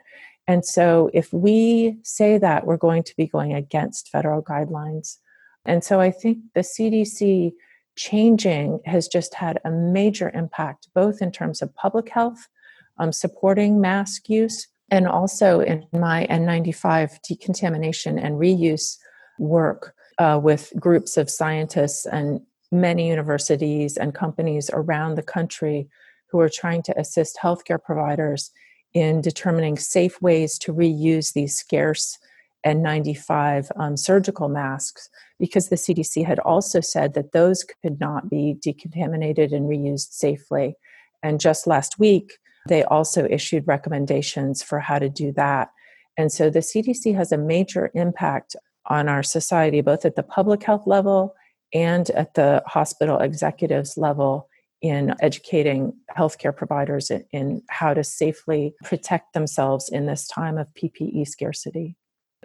And 0.47 0.65
so 0.65 1.11
if 1.15 1.33
we 1.33 1.97
say 2.03 2.39
that, 2.39 2.67
we're 2.67 2.77
going 2.77 3.03
to 3.05 3.17
be 3.17 3.27
going 3.27 3.55
against 3.55 4.11
federal 4.11 4.43
guidelines. 4.43 5.17
And 5.65 5.83
so 5.83 6.01
I 6.01 6.11
think 6.11 6.39
the 6.55 6.61
CDC 6.61 7.53
changing 7.97 8.81
has 8.85 9.09
just 9.09 9.35
had 9.35 9.59
a 9.65 9.71
major 9.71 10.31
impact, 10.35 10.89
both 10.95 11.21
in 11.21 11.33
terms 11.33 11.63
of 11.63 11.75
public 11.75 12.11
health, 12.11 12.47
um, 12.99 13.13
supporting 13.13 13.81
mask 13.81 14.29
use, 14.29 14.69
and 14.91 15.09
also 15.09 15.61
in 15.61 15.87
my 15.93 16.27
N95 16.31 17.21
decontamination 17.23 18.19
and 18.19 18.37
reuse 18.37 18.99
work 19.39 19.95
uh, 20.19 20.39
with 20.43 20.73
groups 20.79 21.17
of 21.17 21.31
scientists 21.31 22.07
and 22.07 22.41
many 22.71 23.09
universities 23.09 23.97
and 23.97 24.15
companies 24.15 24.71
around 24.73 25.15
the 25.15 25.23
country 25.23 25.89
who 26.31 26.41
are 26.41 26.49
trying 26.49 26.83
to 26.83 26.99
assist 26.99 27.39
healthcare 27.43 27.83
providers 27.83 28.51
in 28.93 29.21
determining 29.21 29.77
safe 29.77 30.21
ways 30.23 30.59
to 30.59 30.73
reuse 30.73 31.33
these 31.33 31.57
scarce 31.57 32.19
N95 32.67 33.71
um, 33.77 33.97
surgical 33.97 34.49
masks 34.49 35.09
because 35.39 35.69
the 35.69 35.77
CDC 35.77 36.25
had 36.25 36.39
also 36.41 36.81
said 36.81 37.15
that 37.15 37.33
those 37.33 37.65
could 37.65 38.01
not 38.01 38.29
be 38.29 38.57
decontaminated 38.59 39.53
and 39.53 39.69
reused 39.69 40.13
safely. 40.13 40.75
And 41.23 41.39
just 41.39 41.67
last 41.67 41.99
week, 41.99 42.39
they 42.69 42.83
also 42.85 43.27
issued 43.31 43.67
recommendations 43.67 44.63
for 44.63 44.81
how 44.81 44.99
to 44.99 45.09
do 45.09 45.33
that. 45.33 45.71
And 46.17 46.33
so 46.33 46.51
the 46.51 46.61
CDC 46.61 47.15
has 47.15 47.31
a 47.31 47.39
major 47.39 47.91
impact 47.95 48.57
on 48.87 49.09
our 49.09 49.23
society, 49.23 49.81
both 49.81 50.05
at 50.05 50.17
the 50.17 50.23
public 50.23 50.63
health 50.63 50.87
level 50.87 51.35
and 51.73 52.11
at 52.11 52.35
the 52.35 52.63
hospital 52.67 53.19
executives 53.19 53.97
level 53.97 54.49
in 54.83 55.15
educating 55.21 55.93
healthcare 56.17 56.55
providers 56.55 57.11
in, 57.33 57.63
how 57.69 57.95
to 57.95 58.05
safely 58.05 58.75
protect 58.85 59.33
themselves 59.33 59.89
in 59.89 60.07
this 60.07 60.27
time 60.27 60.59
of 60.59 60.69
PPE 60.75 61.27
scarcity. 61.27 61.97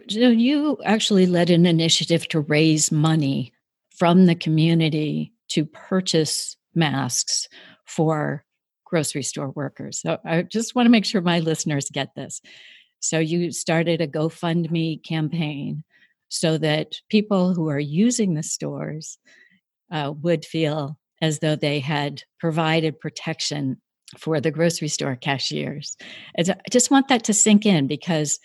So, 0.10 0.30
you 0.30 0.78
actually 0.84 1.28
led 1.28 1.50
an 1.50 1.66
initiative 1.66 2.28
to 2.30 2.40
raise 2.40 2.92
money 2.92 3.54
from 3.98 4.26
the 4.26 4.36
community 4.36 5.34
to 5.50 5.66
purchase 5.66 6.56
masks 6.74 7.48
for 7.86 8.44
grocery 8.86 9.24
store 9.24 9.52
workers. 9.52 10.00
So, 10.00 10.18
I 10.26 10.42
just 10.44 10.74
want 10.74 10.88
to 10.88 10.92
make 10.92 11.06
sure 11.06 11.22
my 11.22 11.40
listeners 11.40 11.90
get 11.92 12.16
this. 12.16 12.42
So, 13.00 13.20
you 13.20 13.52
started 13.52 14.02
a 14.02 14.08
GoFundMe 14.08 15.04
campaign 15.04 15.84
so 16.32 16.58
that 16.58 16.96
people 17.10 17.54
who 17.54 17.70
are 17.70 17.80
using 17.80 18.34
the 18.34 18.42
stores 18.42 19.18
uh, 19.92 20.14
would 20.22 20.46
feel 20.46 20.98
as 21.22 21.40
though 21.40 21.58
they 21.58 21.80
had 21.82 22.24
provided 22.40 22.98
protection 23.02 23.76
for 24.18 24.40
the 24.40 24.50
grocery 24.50 24.88
store 24.88 25.18
cashiers. 25.18 25.98
I 26.40 26.56
just 26.72 26.90
want 26.90 27.10
that 27.10 27.26
to 27.26 27.34
sink 27.34 27.66
in 27.66 27.86
because 27.86 28.40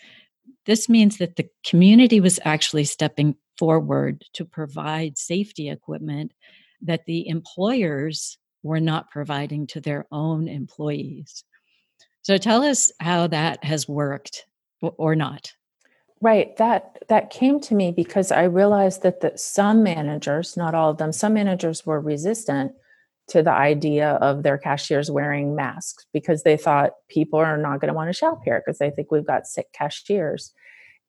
this 0.65 0.89
means 0.89 1.17
that 1.17 1.37
the 1.37 1.47
community 1.65 2.19
was 2.19 2.41
actually 2.43 2.83
stepping 2.83 3.35
forward 3.57 4.21
to 4.33 4.43
provide 4.43 5.17
safety 5.17 5.69
equipment 5.69 6.33
that 6.81 7.05
the 7.07 7.27
employers 7.29 8.37
were 8.63 8.81
not 8.81 9.09
providing 9.11 9.65
to 9.67 9.79
their 9.79 10.05
own 10.11 10.49
employees. 10.49 11.45
So 12.21 12.37
tell 12.37 12.63
us 12.63 12.91
how 12.99 13.27
that 13.27 13.63
has 13.63 13.87
worked 13.87 14.45
or 14.81 15.15
not. 15.15 15.53
Right. 16.19 16.55
That 16.57 17.03
that 17.09 17.29
came 17.29 17.59
to 17.61 17.75
me 17.75 17.91
because 17.91 18.31
I 18.31 18.43
realized 18.43 19.03
that 19.03 19.21
the, 19.21 19.37
some 19.37 19.83
managers, 19.83 20.57
not 20.57 20.73
all 20.73 20.89
of 20.89 20.97
them, 20.97 21.11
some 21.11 21.33
managers 21.33 21.85
were 21.85 21.99
resistant 21.99 22.73
to 23.27 23.43
the 23.43 23.51
idea 23.51 24.11
of 24.13 24.43
their 24.43 24.57
cashiers 24.57 25.11
wearing 25.11 25.55
masks 25.55 26.05
because 26.13 26.43
they 26.43 26.57
thought 26.57 26.93
people 27.09 27.39
are 27.39 27.57
not 27.57 27.81
going 27.81 27.89
to 27.89 27.93
want 27.93 28.09
to 28.09 28.13
shop 28.13 28.41
here 28.43 28.63
because 28.65 28.79
they 28.79 28.89
think 28.89 29.11
we've 29.11 29.27
got 29.27 29.45
sick 29.45 29.67
cashiers. 29.73 30.53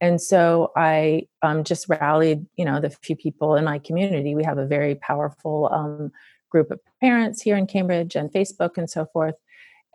And 0.00 0.20
so 0.20 0.72
I 0.76 1.26
um, 1.42 1.64
just 1.64 1.88
rallied, 1.88 2.46
you 2.56 2.64
know, 2.64 2.80
the 2.80 2.90
few 2.90 3.16
people 3.16 3.54
in 3.56 3.64
my 3.64 3.78
community. 3.78 4.34
We 4.34 4.44
have 4.44 4.58
a 4.58 4.66
very 4.66 4.94
powerful 4.94 5.68
um, 5.72 6.12
group 6.50 6.70
of 6.70 6.80
parents 7.00 7.42
here 7.42 7.56
in 7.56 7.66
Cambridge 7.66 8.14
and 8.14 8.32
Facebook 8.32 8.76
and 8.76 8.88
so 8.90 9.06
forth, 9.12 9.34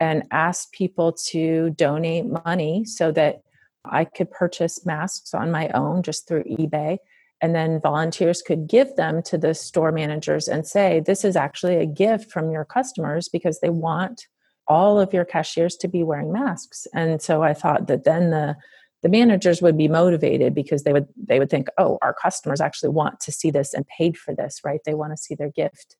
and 0.00 0.24
asked 0.30 0.72
people 0.72 1.12
to 1.28 1.70
donate 1.70 2.26
money 2.26 2.84
so 2.84 3.12
that 3.12 3.42
I 3.84 4.04
could 4.04 4.30
purchase 4.30 4.84
masks 4.86 5.34
on 5.34 5.50
my 5.50 5.68
own 5.70 6.02
just 6.02 6.26
through 6.26 6.44
eBay. 6.44 6.98
And 7.40 7.54
then 7.54 7.80
volunteers 7.80 8.42
could 8.42 8.66
give 8.66 8.96
them 8.96 9.22
to 9.24 9.36
the 9.36 9.54
store 9.54 9.92
managers 9.92 10.48
and 10.48 10.66
say, 10.66 11.02
This 11.04 11.24
is 11.24 11.36
actually 11.36 11.76
a 11.76 11.86
gift 11.86 12.30
from 12.30 12.50
your 12.50 12.64
customers 12.64 13.28
because 13.28 13.60
they 13.60 13.70
want 13.70 14.26
all 14.66 14.98
of 14.98 15.12
your 15.12 15.24
cashiers 15.24 15.76
to 15.76 15.88
be 15.88 16.02
wearing 16.02 16.32
masks. 16.32 16.86
And 16.94 17.20
so 17.20 17.42
I 17.42 17.52
thought 17.52 17.86
that 17.88 18.04
then 18.04 18.30
the 18.30 18.56
the 19.02 19.10
managers 19.10 19.60
would 19.60 19.76
be 19.76 19.86
motivated 19.86 20.54
because 20.54 20.84
they 20.84 20.92
would 20.94 21.06
they 21.16 21.38
would 21.38 21.50
think, 21.50 21.68
oh, 21.76 21.98
our 22.00 22.14
customers 22.14 22.62
actually 22.62 22.88
want 22.88 23.20
to 23.20 23.32
see 23.32 23.50
this 23.50 23.74
and 23.74 23.86
paid 23.86 24.16
for 24.16 24.34
this, 24.34 24.60
right? 24.64 24.80
They 24.86 24.94
want 24.94 25.12
to 25.12 25.18
see 25.18 25.34
their 25.34 25.50
gift 25.50 25.96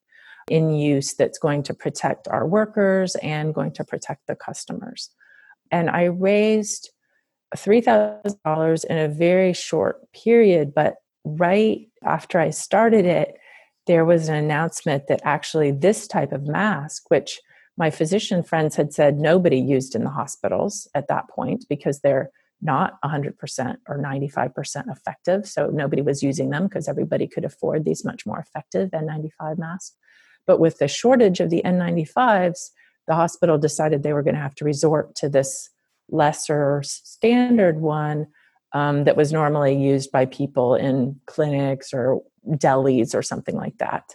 in 0.49 0.71
use 0.71 1.15
that's 1.15 1.39
going 1.39 1.63
to 1.65 1.75
protect 1.75 2.29
our 2.29 2.47
workers 2.47 3.15
and 3.17 3.55
going 3.55 3.73
to 3.73 3.85
protect 3.85 4.27
the 4.27 4.35
customers. 4.35 5.11
And 5.71 5.91
I 5.91 6.05
raised 6.05 6.91
$3,000 7.57 8.85
in 8.85 8.99
a 8.99 9.09
very 9.09 9.53
short 9.53 10.13
period. 10.13 10.75
But 10.75 10.97
right 11.25 11.89
after 12.03 12.39
I 12.39 12.51
started 12.51 13.05
it, 13.05 13.37
there 13.87 14.05
was 14.05 14.29
an 14.29 14.37
announcement 14.37 15.09
that 15.09 15.21
actually 15.25 15.71
this 15.71 16.07
type 16.07 16.33
of 16.33 16.47
mask, 16.47 17.11
which 17.11 17.41
my 17.77 17.91
physician 17.91 18.43
friends 18.43 18.77
had 18.77 18.93
said 18.93 19.19
nobody 19.19 19.59
used 19.59 19.95
in 19.95 20.05
the 20.05 20.11
hospitals 20.11 20.89
at 20.95 21.09
that 21.09 21.29
point 21.29 21.67
because 21.69 22.01
they're 22.01 22.31
not 22.63 22.95
100% 23.05 23.77
or 23.89 23.99
95% 23.99 24.91
effective. 24.91 25.47
So 25.47 25.67
nobody 25.67 26.01
was 26.01 26.23
using 26.23 26.51
them 26.51 26.65
because 26.65 26.89
everybody 26.89 27.27
could 27.27 27.45
afford 27.45 27.85
these 27.85 28.05
much 28.05 28.25
more 28.25 28.39
effective 28.39 28.91
N95 28.91 29.59
masks. 29.59 29.97
But 30.47 30.61
with 30.61 30.79
the 30.79 30.89
shortage 30.89 31.41
of 31.41 31.51
the 31.51 31.63
N95s, 31.65 32.71
the 33.07 33.15
hospital 33.15 33.59
decided 33.59 34.03
they 34.03 34.13
were 34.13 34.23
going 34.23 34.35
to 34.35 34.41
have 34.41 34.55
to 34.57 34.65
resort 34.65 35.15
to 35.17 35.29
this 35.29 35.69
lesser 36.11 36.83
standard 36.85 37.81
one 37.81 38.27
um, 38.73 39.05
that 39.05 39.17
was 39.17 39.33
normally 39.33 39.77
used 39.77 40.11
by 40.11 40.27
people 40.27 40.75
in 40.75 41.19
clinics 41.27 41.95
or 41.95 42.23
delis 42.49 43.15
or 43.15 43.23
something 43.23 43.57
like 43.57 43.79
that. 43.79 44.15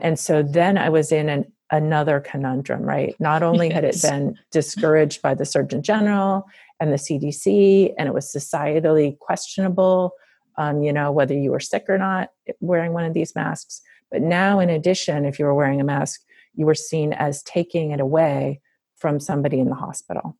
And 0.00 0.18
so 0.18 0.42
then 0.42 0.78
I 0.78 0.88
was 0.88 1.12
in 1.12 1.28
an, 1.28 1.52
another 1.70 2.20
conundrum, 2.20 2.82
right? 2.82 3.14
Not 3.20 3.42
only 3.42 3.68
yes. 3.68 3.74
had 3.74 3.84
it 3.84 4.02
been 4.02 4.38
discouraged 4.50 5.22
by 5.22 5.34
the 5.34 5.44
Surgeon 5.44 5.82
General 5.82 6.44
and 6.80 6.92
the 6.92 6.96
CDC, 6.96 7.94
and 7.98 8.08
it 8.08 8.14
was 8.14 8.32
societally 8.32 9.18
questionable, 9.18 10.12
um, 10.56 10.82
you 10.82 10.92
know, 10.92 11.12
whether 11.12 11.34
you 11.34 11.50
were 11.50 11.60
sick 11.60 11.84
or 11.88 11.98
not 11.98 12.30
wearing 12.60 12.92
one 12.92 13.04
of 13.04 13.14
these 13.14 13.34
masks. 13.34 13.80
But 14.10 14.22
now, 14.22 14.58
in 14.58 14.70
addition, 14.70 15.24
if 15.24 15.38
you 15.38 15.44
were 15.44 15.54
wearing 15.54 15.80
a 15.80 15.84
mask, 15.84 16.22
you 16.54 16.66
were 16.66 16.74
seen 16.74 17.12
as 17.12 17.42
taking 17.44 17.92
it 17.92 18.00
away 18.00 18.60
from 18.96 19.20
somebody 19.20 19.60
in 19.60 19.68
the 19.68 19.74
hospital. 19.76 20.36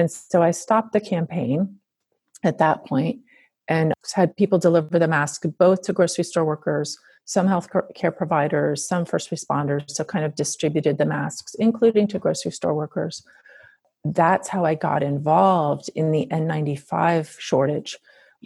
And 0.00 0.10
so 0.10 0.42
I 0.42 0.50
stopped 0.50 0.94
the 0.94 1.00
campaign 1.00 1.76
at 2.42 2.56
that 2.56 2.86
point 2.86 3.20
and 3.68 3.92
had 4.14 4.34
people 4.34 4.58
deliver 4.58 4.98
the 4.98 5.06
mask 5.06 5.44
both 5.58 5.82
to 5.82 5.92
grocery 5.92 6.24
store 6.24 6.46
workers, 6.46 6.96
some 7.26 7.46
health 7.46 7.68
care 7.94 8.10
providers, 8.10 8.88
some 8.88 9.04
first 9.04 9.30
responders, 9.30 9.90
so 9.90 10.02
kind 10.02 10.24
of 10.24 10.34
distributed 10.34 10.96
the 10.96 11.04
masks, 11.04 11.54
including 11.58 12.08
to 12.08 12.18
grocery 12.18 12.50
store 12.50 12.72
workers. 12.72 13.22
That's 14.02 14.48
how 14.48 14.64
I 14.64 14.74
got 14.74 15.02
involved 15.02 15.90
in 15.94 16.12
the 16.12 16.26
N95 16.30 17.38
shortage, 17.38 17.98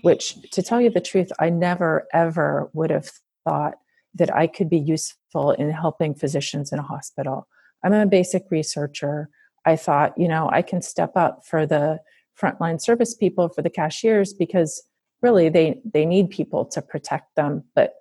which, 0.02 0.36
to 0.50 0.60
tell 0.60 0.80
you 0.80 0.90
the 0.90 1.00
truth, 1.00 1.30
I 1.38 1.50
never 1.50 2.08
ever 2.12 2.68
would 2.72 2.90
have 2.90 3.12
thought 3.44 3.74
that 4.16 4.34
I 4.34 4.48
could 4.48 4.68
be 4.68 4.80
useful 4.80 5.52
in 5.52 5.70
helping 5.70 6.16
physicians 6.16 6.72
in 6.72 6.80
a 6.80 6.82
hospital. 6.82 7.46
I'm 7.84 7.92
a 7.92 8.06
basic 8.06 8.50
researcher. 8.50 9.28
I 9.64 9.76
thought, 9.76 10.16
you 10.18 10.28
know, 10.28 10.50
I 10.52 10.62
can 10.62 10.82
step 10.82 11.16
up 11.16 11.44
for 11.44 11.66
the 11.66 12.00
frontline 12.40 12.80
service 12.80 13.14
people, 13.14 13.48
for 13.48 13.62
the 13.62 13.70
cashiers, 13.70 14.32
because 14.32 14.82
really 15.22 15.48
they, 15.48 15.80
they 15.84 16.04
need 16.04 16.30
people 16.30 16.64
to 16.66 16.82
protect 16.82 17.34
them. 17.36 17.64
But 17.74 17.94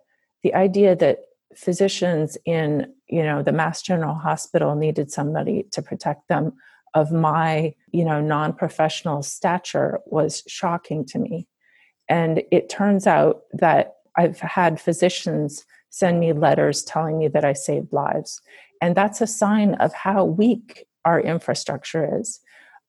the 0.44 0.54
idea 0.54 0.96
that 0.96 1.20
physicians 1.56 2.38
in, 2.46 2.92
you 3.08 3.24
know, 3.24 3.44
the 3.44 3.52
Mass 3.52 3.82
General 3.82 4.16
Hospital 4.16 4.76
needed 4.76 5.12
somebody 5.12 5.66
to 5.72 5.82
protect 5.82 6.28
them 6.28 6.54
of 6.94 7.12
my, 7.12 7.74
you 7.92 8.04
know, 8.04 8.22
non-professional 8.22 9.24
stature 9.24 10.00
was 10.06 10.44
shocking 10.48 11.06
to 11.06 11.20
me. 11.20 11.48
And 12.10 12.44
it 12.52 12.70
turns 12.70 13.08
out 13.08 13.44
that 13.54 13.96
I've 14.18 14.40
had 14.40 14.80
physicians 14.80 15.66
send 15.90 16.20
me 16.20 16.34
letters 16.34 16.84
telling 16.84 17.18
me 17.18 17.28
that 17.30 17.46
I 17.46 17.54
saved 17.54 17.94
lives. 17.94 18.42
And 18.82 18.96
that's 18.96 19.22
a 19.22 19.28
sign 19.28 19.76
of 19.76 19.94
how 19.94 20.26
weak 20.26 20.86
our 21.06 21.20
infrastructure 21.20 22.20
is. 22.20 22.40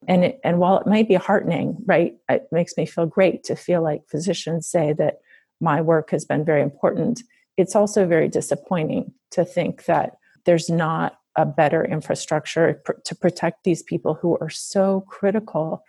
And, 0.07 0.25
it, 0.25 0.41
and 0.45 0.59
while 0.59 0.79
it 0.79 0.87
might 0.87 1.09
be 1.09 1.15
heartening, 1.15 1.77
right, 1.87 2.15
it 2.29 2.47
makes 2.53 2.77
me 2.77 2.87
feel 2.87 3.07
great 3.07 3.45
to 3.45 3.57
feel 3.57 3.83
like 3.83 4.09
physicians 4.09 4.67
say 4.67 4.93
that 4.95 5.21
my 5.61 5.81
work 5.81 6.11
has 6.11 6.25
been 6.25 6.45
very 6.45 6.63
important. 6.63 7.23
It's 7.57 7.77
also 7.77 8.07
very 8.07 8.29
disappointing 8.29 9.13
to 9.31 9.45
think 9.45 9.87
that 9.87 10.17
there's 10.45 10.69
not 10.69 11.19
a 11.37 11.47
better 11.47 11.85
infrastructure 11.85 12.81
pr- 12.85 12.93
to 13.05 13.15
protect 13.15 13.65
these 13.65 13.83
people 13.83 14.15
who 14.15 14.37
are 14.41 14.51
so 14.51 15.05
critical 15.09 15.83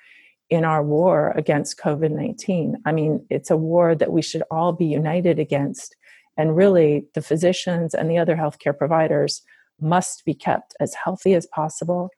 in 0.50 0.63
our 0.63 0.84
war 0.84 1.34
against 1.36 1.79
COVID 1.79 2.12
19. 2.12 2.77
I 2.86 2.91
mean, 2.91 3.25
it's 3.29 3.51
a 3.51 3.58
war 3.58 3.96
that 3.96 4.12
we 4.12 4.22
should 4.22 4.44
all 4.50 4.74
be 4.74 4.86
united 4.86 5.39
against. 5.39 5.96
And 6.38 6.55
really, 6.55 7.05
the 7.13 7.22
physicians 7.22 7.94
and 7.94 8.10
the 8.10 8.17
other 8.17 8.36
healthcare 8.36 8.77
providers 8.77 9.41
must 9.79 10.25
be 10.25 10.34
kept 10.34 10.75
as 10.79 10.94
healthy 10.94 11.34
as 11.34 11.46
possible 11.48 12.10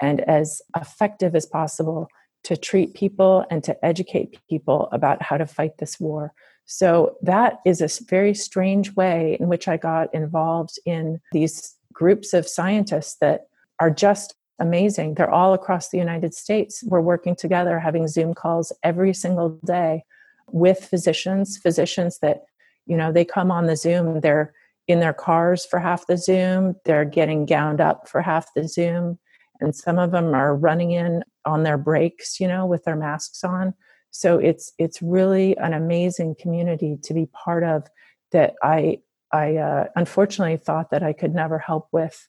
and 0.00 0.20
as 0.22 0.60
effective 0.76 1.34
as 1.34 1.46
possible 1.46 2.08
to 2.44 2.56
treat 2.56 2.94
people 2.94 3.44
and 3.50 3.64
to 3.64 3.84
educate 3.84 4.38
people 4.48 4.88
about 4.92 5.22
how 5.22 5.36
to 5.36 5.46
fight 5.46 5.78
this 5.78 5.98
war. 5.98 6.32
So, 6.64 7.16
that 7.22 7.60
is 7.64 7.80
a 7.80 8.04
very 8.04 8.34
strange 8.34 8.94
way 8.94 9.36
in 9.40 9.48
which 9.48 9.68
I 9.68 9.76
got 9.76 10.12
involved 10.14 10.78
in 10.84 11.20
these 11.32 11.74
groups 11.92 12.34
of 12.34 12.48
scientists 12.48 13.16
that 13.20 13.46
are 13.80 13.90
just 13.90 14.34
amazing. 14.58 15.14
They're 15.14 15.30
all 15.30 15.54
across 15.54 15.88
the 15.88 15.98
United 15.98 16.34
States. 16.34 16.82
We're 16.84 17.00
working 17.00 17.36
together, 17.36 17.78
having 17.78 18.08
Zoom 18.08 18.34
calls 18.34 18.72
every 18.82 19.14
single 19.14 19.58
day 19.64 20.04
with 20.50 20.84
physicians, 20.84 21.56
physicians 21.56 22.18
that, 22.20 22.44
you 22.86 22.96
know, 22.96 23.12
they 23.12 23.24
come 23.24 23.50
on 23.50 23.66
the 23.66 23.76
Zoom, 23.76 24.20
they're 24.20 24.52
in 24.88 25.00
their 25.00 25.12
cars 25.12 25.64
for 25.64 25.78
half 25.78 26.06
the 26.06 26.16
Zoom, 26.16 26.74
they're 26.84 27.04
getting 27.04 27.46
gowned 27.46 27.80
up 27.80 28.08
for 28.08 28.22
half 28.22 28.52
the 28.54 28.68
Zoom, 28.68 29.18
and 29.60 29.74
some 29.74 29.98
of 29.98 30.12
them 30.12 30.34
are 30.34 30.54
running 30.54 30.92
in 30.92 31.24
on 31.44 31.62
their 31.62 31.78
breaks, 31.78 32.38
you 32.38 32.46
know, 32.46 32.66
with 32.66 32.84
their 32.84 32.96
masks 32.96 33.42
on. 33.42 33.74
So 34.10 34.38
it's 34.38 34.72
it's 34.78 35.02
really 35.02 35.56
an 35.58 35.72
amazing 35.74 36.36
community 36.40 36.96
to 37.02 37.14
be 37.14 37.26
part 37.26 37.64
of 37.64 37.86
that 38.32 38.54
I 38.62 39.00
I 39.32 39.56
uh, 39.56 39.84
unfortunately 39.96 40.56
thought 40.56 40.90
that 40.90 41.02
I 41.02 41.12
could 41.12 41.34
never 41.34 41.58
help 41.58 41.88
with 41.92 42.26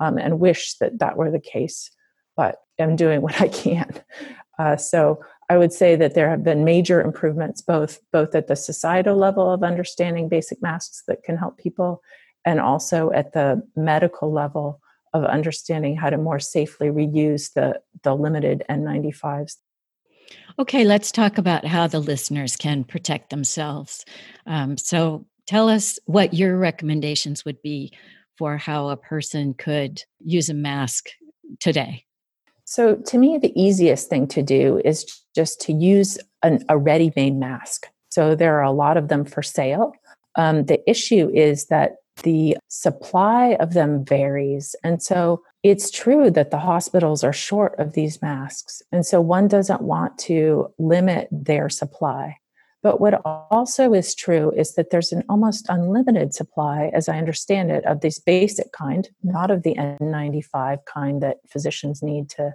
um, 0.00 0.18
and 0.18 0.40
wish 0.40 0.76
that 0.78 0.98
that 0.98 1.16
were 1.16 1.30
the 1.30 1.40
case, 1.40 1.90
but 2.36 2.56
I'm 2.78 2.96
doing 2.96 3.22
what 3.22 3.40
I 3.40 3.48
can. 3.48 3.92
Uh, 4.58 4.76
so 4.76 5.20
I 5.50 5.58
would 5.58 5.72
say 5.72 5.96
that 5.96 6.14
there 6.14 6.30
have 6.30 6.44
been 6.44 6.64
major 6.64 7.02
improvements, 7.02 7.60
both 7.60 7.98
both 8.12 8.36
at 8.36 8.46
the 8.46 8.54
societal 8.54 9.16
level 9.16 9.50
of 9.50 9.64
understanding 9.64 10.28
basic 10.28 10.62
masks 10.62 11.02
that 11.08 11.24
can 11.24 11.36
help 11.36 11.58
people, 11.58 12.02
and 12.44 12.60
also 12.60 13.10
at 13.10 13.32
the 13.32 13.60
medical 13.74 14.32
level 14.32 14.80
of 15.12 15.24
understanding 15.24 15.96
how 15.96 16.08
to 16.08 16.16
more 16.16 16.38
safely 16.38 16.86
reuse 16.86 17.52
the 17.52 17.80
the 18.04 18.14
limited 18.14 18.62
N95s. 18.70 19.56
Okay, 20.60 20.84
let's 20.84 21.10
talk 21.10 21.36
about 21.36 21.66
how 21.66 21.88
the 21.88 21.98
listeners 21.98 22.54
can 22.54 22.84
protect 22.84 23.30
themselves. 23.30 24.04
Um, 24.46 24.78
so, 24.78 25.26
tell 25.48 25.68
us 25.68 25.98
what 26.04 26.32
your 26.32 26.56
recommendations 26.58 27.44
would 27.44 27.60
be 27.60 27.92
for 28.38 28.56
how 28.56 28.88
a 28.88 28.96
person 28.96 29.54
could 29.54 30.04
use 30.20 30.48
a 30.48 30.54
mask 30.54 31.08
today? 31.58 32.04
So, 32.70 32.94
to 32.94 33.18
me, 33.18 33.36
the 33.36 33.52
easiest 33.60 34.08
thing 34.08 34.28
to 34.28 34.44
do 34.44 34.80
is 34.84 35.04
just 35.34 35.60
to 35.62 35.72
use 35.72 36.20
an, 36.44 36.64
a 36.68 36.78
ready 36.78 37.12
made 37.16 37.34
mask. 37.34 37.88
So, 38.10 38.36
there 38.36 38.56
are 38.60 38.62
a 38.62 38.70
lot 38.70 38.96
of 38.96 39.08
them 39.08 39.24
for 39.24 39.42
sale. 39.42 39.92
Um, 40.36 40.66
the 40.66 40.80
issue 40.88 41.28
is 41.34 41.66
that 41.66 41.96
the 42.22 42.56
supply 42.68 43.56
of 43.58 43.74
them 43.74 44.04
varies. 44.04 44.76
And 44.84 45.02
so, 45.02 45.42
it's 45.64 45.90
true 45.90 46.30
that 46.30 46.52
the 46.52 46.60
hospitals 46.60 47.24
are 47.24 47.32
short 47.32 47.76
of 47.80 47.94
these 47.94 48.22
masks. 48.22 48.82
And 48.92 49.04
so, 49.04 49.20
one 49.20 49.48
doesn't 49.48 49.82
want 49.82 50.16
to 50.18 50.72
limit 50.78 51.26
their 51.32 51.68
supply. 51.68 52.36
But 52.82 53.00
what 53.00 53.20
also 53.24 53.92
is 53.92 54.14
true 54.14 54.52
is 54.56 54.74
that 54.74 54.90
there's 54.90 55.12
an 55.12 55.22
almost 55.28 55.66
unlimited 55.68 56.32
supply, 56.34 56.90
as 56.94 57.08
I 57.08 57.18
understand 57.18 57.70
it, 57.70 57.84
of 57.84 58.00
this 58.00 58.18
basic 58.18 58.72
kind, 58.72 59.08
not 59.22 59.50
of 59.50 59.62
the 59.62 59.74
N95 59.74 60.78
kind 60.86 61.22
that 61.22 61.38
physicians 61.48 62.02
need 62.02 62.30
to 62.30 62.54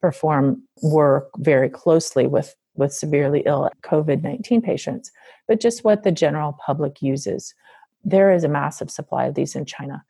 perform 0.00 0.62
work 0.82 1.28
very 1.38 1.68
closely 1.68 2.26
with, 2.26 2.54
with 2.74 2.92
severely 2.92 3.42
ill 3.44 3.70
COVID 3.82 4.22
19 4.22 4.62
patients, 4.62 5.10
but 5.46 5.60
just 5.60 5.84
what 5.84 6.04
the 6.04 6.12
general 6.12 6.56
public 6.64 7.02
uses. 7.02 7.54
There 8.02 8.30
is 8.30 8.44
a 8.44 8.48
massive 8.48 8.90
supply 8.90 9.26
of 9.26 9.34
these 9.34 9.54
in 9.54 9.66
China, 9.66 10.04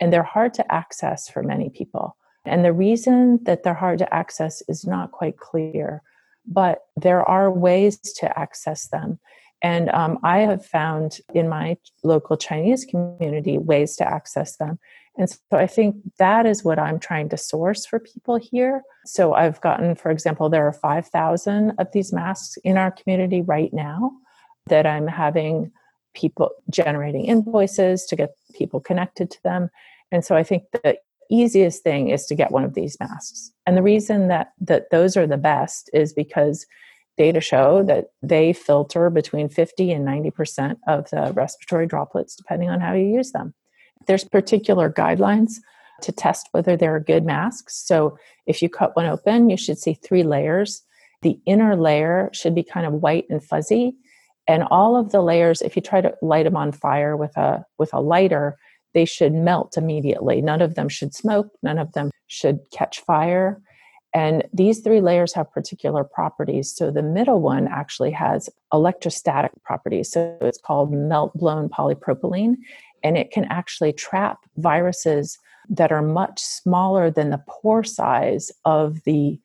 and 0.00 0.12
they're 0.12 0.22
hard 0.22 0.54
to 0.54 0.72
access 0.72 1.28
for 1.28 1.42
many 1.42 1.70
people. 1.70 2.16
And 2.44 2.64
the 2.64 2.72
reason 2.72 3.38
that 3.44 3.62
they're 3.62 3.74
hard 3.74 3.98
to 3.98 4.12
access 4.12 4.62
is 4.68 4.84
not 4.84 5.12
quite 5.12 5.36
clear 5.36 6.02
but 6.46 6.80
there 6.96 7.22
are 7.28 7.50
ways 7.50 7.98
to 7.98 8.38
access 8.38 8.88
them. 8.88 9.18
And 9.62 9.90
um, 9.90 10.18
I 10.24 10.38
have 10.38 10.66
found 10.66 11.18
in 11.34 11.48
my 11.48 11.76
local 12.02 12.36
Chinese 12.36 12.84
community 12.84 13.58
ways 13.58 13.94
to 13.96 14.08
access 14.08 14.56
them. 14.56 14.78
And 15.16 15.30
so 15.30 15.38
I 15.52 15.66
think 15.66 15.96
that 16.18 16.46
is 16.46 16.64
what 16.64 16.78
I'm 16.78 16.98
trying 16.98 17.28
to 17.28 17.36
source 17.36 17.86
for 17.86 18.00
people 18.00 18.36
here. 18.36 18.82
So 19.04 19.34
I've 19.34 19.60
gotten, 19.60 19.94
for 19.94 20.10
example, 20.10 20.48
there 20.48 20.66
are 20.66 20.72
5,000 20.72 21.74
of 21.78 21.92
these 21.92 22.12
masks 22.12 22.56
in 22.64 22.76
our 22.76 22.90
community 22.90 23.42
right 23.42 23.72
now 23.72 24.10
that 24.66 24.86
I'm 24.86 25.06
having 25.06 25.70
people 26.14 26.50
generating 26.70 27.26
invoices 27.26 28.04
to 28.06 28.16
get 28.16 28.34
people 28.54 28.80
connected 28.80 29.30
to 29.30 29.42
them. 29.42 29.70
And 30.10 30.24
so 30.24 30.34
I 30.34 30.42
think 30.42 30.64
that 30.82 30.98
easiest 31.34 31.82
thing 31.82 32.08
is 32.08 32.26
to 32.26 32.34
get 32.34 32.50
one 32.50 32.64
of 32.64 32.74
these 32.74 32.98
masks. 33.00 33.52
And 33.66 33.76
the 33.76 33.82
reason 33.82 34.28
that 34.28 34.52
that 34.60 34.90
those 34.90 35.16
are 35.16 35.26
the 35.26 35.36
best 35.36 35.90
is 35.92 36.12
because 36.12 36.66
data 37.16 37.40
show 37.40 37.82
that 37.84 38.06
they 38.22 38.52
filter 38.52 39.10
between 39.10 39.48
50 39.48 39.92
and 39.92 40.06
90% 40.06 40.78
of 40.88 41.10
the 41.10 41.32
respiratory 41.34 41.86
droplets 41.86 42.34
depending 42.34 42.70
on 42.70 42.80
how 42.80 42.94
you 42.94 43.04
use 43.04 43.32
them. 43.32 43.54
There's 44.06 44.24
particular 44.24 44.90
guidelines 44.90 45.56
to 46.02 46.12
test 46.12 46.48
whether 46.52 46.76
they're 46.76 46.98
good 46.98 47.24
masks. 47.24 47.76
So 47.76 48.18
if 48.46 48.62
you 48.62 48.68
cut 48.68 48.96
one 48.96 49.06
open, 49.06 49.50
you 49.50 49.56
should 49.56 49.78
see 49.78 49.94
three 49.94 50.22
layers. 50.22 50.82
The 51.22 51.38
inner 51.46 51.76
layer 51.76 52.30
should 52.32 52.54
be 52.54 52.64
kind 52.64 52.86
of 52.86 52.94
white 52.94 53.26
and 53.30 53.44
fuzzy, 53.44 53.94
and 54.48 54.64
all 54.64 54.96
of 54.96 55.12
the 55.12 55.22
layers 55.22 55.62
if 55.62 55.76
you 55.76 55.82
try 55.82 56.00
to 56.00 56.14
light 56.20 56.44
them 56.44 56.56
on 56.56 56.72
fire 56.72 57.16
with 57.16 57.36
a 57.36 57.64
with 57.78 57.94
a 57.94 58.00
lighter, 58.00 58.58
they 58.94 59.04
should 59.04 59.32
melt 59.32 59.76
immediately. 59.76 60.40
None 60.42 60.62
of 60.62 60.74
them 60.74 60.88
should 60.88 61.14
smoke, 61.14 61.48
none 61.62 61.78
of 61.78 61.92
them 61.92 62.10
should 62.26 62.60
catch 62.70 63.00
fire. 63.00 63.60
And 64.14 64.46
these 64.52 64.80
three 64.80 65.00
layers 65.00 65.32
have 65.32 65.50
particular 65.52 66.04
properties. 66.04 66.74
So 66.74 66.90
the 66.90 67.02
middle 67.02 67.40
one 67.40 67.66
actually 67.66 68.10
has 68.10 68.50
electrostatic 68.72 69.52
properties. 69.62 70.10
So 70.10 70.36
it's 70.42 70.58
called 70.58 70.92
melt 70.92 71.32
blown 71.34 71.70
polypropylene, 71.70 72.56
and 73.02 73.16
it 73.16 73.30
can 73.30 73.46
actually 73.46 73.94
trap 73.94 74.40
viruses 74.56 75.38
that 75.70 75.92
are 75.92 76.02
much 76.02 76.40
smaller 76.40 77.10
than 77.10 77.30
the 77.30 77.42
pore 77.48 77.84
size 77.84 78.50
of 78.64 79.02
the 79.04 79.38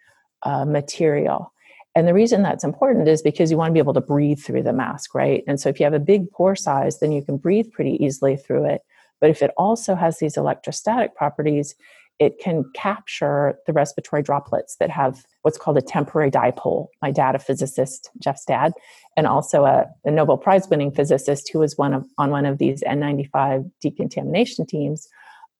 uh, 0.43 0.65
material. 0.65 1.53
And 1.95 2.07
the 2.07 2.13
reason 2.13 2.43
that's 2.43 2.63
important 2.63 3.07
is 3.07 3.21
because 3.21 3.49
you 3.49 3.57
want 3.57 3.69
to 3.69 3.73
be 3.73 3.79
able 3.79 3.93
to 3.93 4.01
breathe 4.01 4.39
through 4.39 4.63
the 4.63 4.73
mask, 4.73 5.15
right? 5.15 5.43
And 5.47 5.59
so 5.59 5.69
if 5.69 5.79
you 5.79 5.83
have 5.85 5.95
a 5.95 5.99
big 5.99 6.29
pore 6.31 6.55
size, 6.55 6.99
then 6.99 7.11
you 7.11 7.23
can 7.23 7.37
breathe 7.37 7.71
pretty 7.71 8.03
easily 8.03 8.35
through 8.35 8.65
it. 8.65 8.81
But 9.19 9.29
if 9.29 9.41
it 9.41 9.51
also 9.57 9.95
has 9.95 10.19
these 10.19 10.37
electrostatic 10.37 11.15
properties, 11.15 11.75
it 12.19 12.39
can 12.39 12.63
capture 12.73 13.59
the 13.67 13.73
respiratory 13.73 14.23
droplets 14.23 14.77
that 14.77 14.89
have 14.89 15.23
what's 15.43 15.57
called 15.57 15.77
a 15.77 15.81
temporary 15.81 16.31
dipole. 16.31 16.87
My 17.01 17.11
dad, 17.11 17.35
a 17.35 17.39
physicist, 17.39 18.09
Jeff's 18.19 18.45
dad, 18.45 18.73
and 19.15 19.27
also 19.27 19.65
a, 19.65 19.85
a 20.03 20.11
Nobel 20.11 20.37
Prize 20.37 20.67
winning 20.67 20.91
physicist 20.91 21.49
who 21.51 21.59
was 21.59 21.77
one 21.77 21.93
of, 21.93 22.05
on 22.17 22.31
one 22.31 22.45
of 22.45 22.57
these 22.57 22.81
N95 22.81 23.69
decontamination 23.81 24.65
teams, 24.65 25.07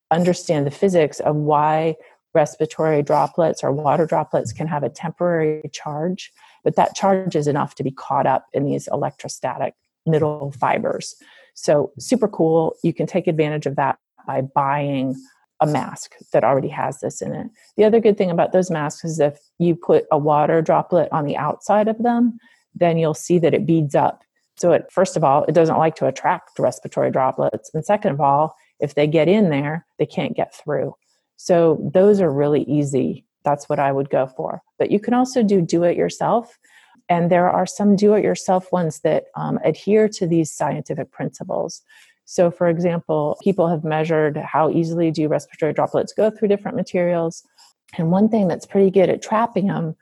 understand 0.10 0.66
the 0.66 0.72
physics 0.72 1.20
of 1.20 1.36
why 1.36 1.96
respiratory 2.34 3.04
droplets 3.04 3.64
or 3.64 3.72
water 3.72 4.06
droplets 4.06 4.52
can 4.52 4.68
have 4.68 4.84
a 4.84 4.90
temporary 4.90 5.70
charge, 5.72 6.32
but 6.64 6.76
that 6.76 6.96
charge 6.96 7.36
is 7.36 7.48
enough 7.48 7.76
to 7.76 7.84
be 7.84 7.92
caught 7.92 8.26
up 8.26 8.46
in 8.54 8.64
these 8.66 8.88
electrostatic 8.92 9.74
middle 10.06 10.52
fibers. 10.52 11.16
So, 11.58 11.92
super 11.98 12.28
cool. 12.28 12.76
You 12.84 12.94
can 12.94 13.08
take 13.08 13.26
advantage 13.26 13.66
of 13.66 13.76
that 13.78 13.98
by 14.28 14.42
buying 14.42 15.16
a 15.60 15.66
mask 15.66 16.12
that 16.32 16.44
already 16.44 16.68
has 16.68 17.00
this 17.00 17.20
in 17.20 17.34
it. 17.34 17.48
The 17.78 17.84
other 17.84 18.00
good 18.00 18.16
thing 18.16 18.30
about 18.30 18.52
those 18.52 18.70
masks 18.70 19.04
is 19.04 19.20
if 19.20 19.40
you 19.58 19.76
put 19.76 20.06
a 20.12 20.20
water 20.20 20.62
droplet 20.62 21.10
on 21.12 21.26
the 21.26 21.36
outside 21.36 21.88
of 21.88 21.98
them, 21.98 22.38
then 22.76 23.00
you'll 23.00 23.16
see 23.16 23.40
that 23.40 23.56
it 23.56 23.66
beads 23.66 23.96
up. 23.96 24.22
So, 24.58 24.72
it, 24.72 24.86
first 24.92 25.18
of 25.18 25.24
all, 25.24 25.46
it 25.46 25.54
doesn't 25.54 25.80
like 25.80 25.96
to 25.96 26.06
attract 26.06 26.60
respiratory 26.60 27.10
droplets. 27.10 27.72
And 27.74 27.84
second 27.84 28.12
of 28.12 28.22
all, 28.22 28.56
if 28.80 28.94
they 28.94 29.08
get 29.08 29.28
in 29.28 29.50
there, 29.50 29.84
they 29.98 30.06
can't 30.06 30.36
get 30.36 30.54
through. 30.54 30.94
So, 31.38 31.90
those 31.92 32.22
are 32.22 32.32
really 32.32 32.62
easy. 32.66 33.26
That's 33.44 33.68
what 33.68 33.80
I 33.80 33.92
would 33.92 34.12
go 34.12 34.28
for. 34.28 34.62
But 34.78 34.92
you 34.92 35.00
can 35.00 35.16
also 35.16 35.42
do 35.42 35.62
do 35.62 35.84
it 35.84 35.98
yourself. 35.98 36.56
And 37.10 37.32
there 37.32 37.50
are 37.50 37.66
some 37.66 37.96
do 37.96 38.14
it 38.14 38.24
yourself 38.24 38.72
ones 38.72 39.00
that 39.00 39.26
um, 39.36 39.60
adhere 39.64 40.10
to 40.10 40.28
these 40.28 40.52
scientific 40.52 41.12
principles. 41.12 41.82
So, 42.26 42.52
for 42.52 42.68
example, 42.68 43.38
people 43.42 43.70
have 43.70 43.86
measured 43.86 44.36
how 44.38 44.70
easily 44.70 45.12
do 45.12 45.30
respiratory 45.30 45.72
droplets 45.74 46.14
go 46.14 46.30
through 46.30 46.50
different 46.50 46.76
materials. 46.76 47.44
And 47.98 48.12
one 48.12 48.28
thing 48.28 48.50
that's 48.50 48.66
pretty 48.66 48.92
good 48.92 49.10
at 49.10 49.22
trapping 49.22 49.68
them 49.68 49.96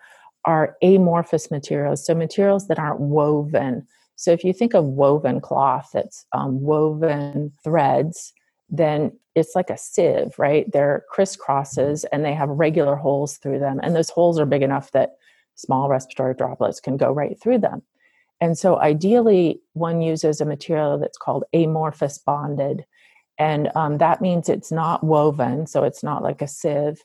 are 0.43 0.75
amorphous 0.81 1.51
materials, 1.51 2.05
so 2.05 2.15
materials 2.15 2.67
that 2.67 2.79
aren't 2.79 2.99
woven. 2.99 3.85
So, 4.15 4.31
if 4.31 4.43
you 4.43 4.53
think 4.53 4.73
of 4.73 4.85
woven 4.85 5.39
cloth 5.39 5.91
that's 5.93 6.25
um, 6.31 6.61
woven 6.61 7.51
threads, 7.63 8.33
then 8.69 9.11
it's 9.35 9.53
like 9.53 9.69
a 9.69 9.77
sieve, 9.77 10.33
right? 10.39 10.65
They're 10.71 11.03
crisscrosses 11.13 12.05
and 12.11 12.25
they 12.25 12.33
have 12.33 12.49
regular 12.49 12.95
holes 12.95 13.37
through 13.37 13.59
them. 13.59 13.79
And 13.83 13.95
those 13.95 14.09
holes 14.09 14.39
are 14.39 14.45
big 14.45 14.63
enough 14.63 14.91
that 14.91 15.11
small 15.55 15.89
respiratory 15.89 16.33
droplets 16.33 16.79
can 16.79 16.97
go 16.97 17.11
right 17.11 17.39
through 17.41 17.59
them. 17.59 17.81
And 18.41 18.57
so, 18.57 18.79
ideally, 18.79 19.61
one 19.73 20.01
uses 20.01 20.41
a 20.41 20.45
material 20.45 20.97
that's 20.97 21.17
called 21.17 21.45
amorphous 21.53 22.17
bonded. 22.17 22.85
And 23.37 23.69
um, 23.75 23.97
that 23.97 24.21
means 24.21 24.49
it's 24.49 24.71
not 24.71 25.03
woven, 25.03 25.67
so 25.67 25.83
it's 25.83 26.03
not 26.03 26.23
like 26.23 26.41
a 26.41 26.47
sieve. 26.47 27.01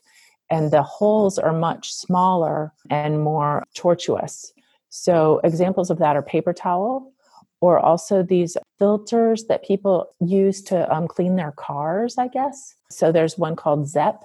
And 0.49 0.71
the 0.71 0.83
holes 0.83 1.39
are 1.39 1.53
much 1.53 1.93
smaller 1.93 2.73
and 2.89 3.21
more 3.21 3.63
tortuous. 3.73 4.51
So, 4.89 5.39
examples 5.43 5.89
of 5.89 5.99
that 5.99 6.17
are 6.17 6.21
paper 6.21 6.53
towel, 6.53 7.13
or 7.61 7.79
also 7.79 8.23
these 8.23 8.57
filters 8.77 9.45
that 9.45 9.63
people 9.63 10.13
use 10.19 10.61
to 10.63 10.93
um, 10.93 11.07
clean 11.07 11.37
their 11.37 11.53
cars, 11.53 12.17
I 12.17 12.27
guess. 12.27 12.75
So, 12.89 13.13
there's 13.13 13.37
one 13.37 13.55
called 13.55 13.87
ZEP. 13.87 14.21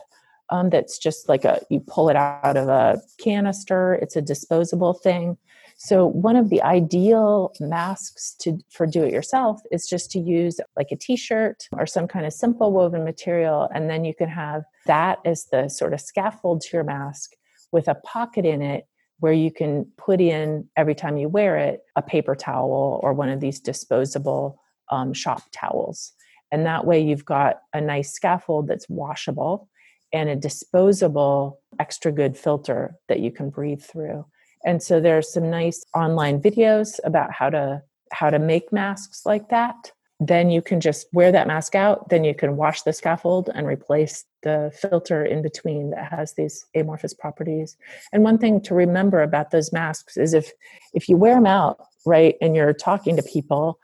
Um, 0.50 0.70
that's 0.70 0.98
just 0.98 1.28
like 1.28 1.44
a 1.44 1.60
you 1.70 1.80
pull 1.80 2.08
it 2.08 2.16
out 2.16 2.56
of 2.56 2.68
a 2.68 3.00
canister. 3.18 3.94
It's 3.94 4.16
a 4.16 4.22
disposable 4.22 4.94
thing. 4.94 5.36
So 5.78 6.06
one 6.06 6.36
of 6.36 6.48
the 6.48 6.62
ideal 6.62 7.52
masks 7.60 8.34
to 8.40 8.58
for 8.70 8.86
do 8.86 9.02
it 9.02 9.12
yourself 9.12 9.60
is 9.70 9.86
just 9.86 10.10
to 10.12 10.18
use 10.18 10.58
like 10.76 10.88
a 10.90 10.96
t-shirt 10.96 11.68
or 11.72 11.86
some 11.86 12.08
kind 12.08 12.24
of 12.24 12.32
simple 12.32 12.72
woven 12.72 13.04
material. 13.04 13.68
And 13.74 13.90
then 13.90 14.04
you 14.04 14.14
can 14.14 14.28
have 14.30 14.62
that 14.86 15.18
as 15.26 15.46
the 15.46 15.68
sort 15.68 15.92
of 15.92 16.00
scaffold 16.00 16.62
to 16.62 16.68
your 16.72 16.84
mask 16.84 17.32
with 17.72 17.88
a 17.88 17.94
pocket 17.94 18.46
in 18.46 18.62
it 18.62 18.86
where 19.20 19.32
you 19.32 19.50
can 19.50 19.86
put 19.98 20.20
in 20.20 20.66
every 20.76 20.94
time 20.94 21.16
you 21.16 21.28
wear 21.28 21.56
it 21.56 21.80
a 21.94 22.02
paper 22.02 22.34
towel 22.34 23.00
or 23.02 23.12
one 23.12 23.28
of 23.28 23.40
these 23.40 23.60
disposable 23.60 24.60
um, 24.90 25.12
shop 25.12 25.42
towels. 25.52 26.12
And 26.52 26.64
that 26.64 26.86
way 26.86 27.00
you've 27.00 27.24
got 27.24 27.60
a 27.74 27.80
nice 27.80 28.12
scaffold 28.12 28.68
that's 28.68 28.88
washable 28.88 29.68
and 30.12 30.28
a 30.28 30.36
disposable 30.36 31.60
extra 31.78 32.12
good 32.12 32.36
filter 32.36 32.96
that 33.08 33.20
you 33.20 33.30
can 33.30 33.50
breathe 33.50 33.82
through. 33.82 34.24
And 34.64 34.82
so 34.82 35.00
there's 35.00 35.32
some 35.32 35.50
nice 35.50 35.84
online 35.94 36.40
videos 36.40 36.98
about 37.04 37.32
how 37.32 37.50
to 37.50 37.82
how 38.12 38.30
to 38.30 38.38
make 38.38 38.72
masks 38.72 39.26
like 39.26 39.48
that. 39.48 39.92
Then 40.18 40.50
you 40.50 40.62
can 40.62 40.80
just 40.80 41.06
wear 41.12 41.30
that 41.32 41.46
mask 41.46 41.74
out. 41.74 42.08
Then 42.08 42.24
you 42.24 42.34
can 42.34 42.56
wash 42.56 42.82
the 42.82 42.92
scaffold 42.92 43.50
and 43.54 43.66
replace 43.66 44.24
the 44.42 44.72
filter 44.80 45.24
in 45.24 45.42
between 45.42 45.90
that 45.90 46.10
has 46.10 46.34
these 46.34 46.64
amorphous 46.74 47.12
properties. 47.12 47.76
And 48.12 48.22
one 48.22 48.38
thing 48.38 48.60
to 48.62 48.74
remember 48.74 49.22
about 49.22 49.50
those 49.50 49.72
masks 49.72 50.16
is 50.16 50.32
if 50.34 50.52
if 50.94 51.08
you 51.08 51.16
wear 51.16 51.34
them 51.34 51.46
out 51.46 51.78
right 52.06 52.36
and 52.40 52.56
you're 52.56 52.72
talking 52.72 53.16
to 53.16 53.22
people 53.22 53.78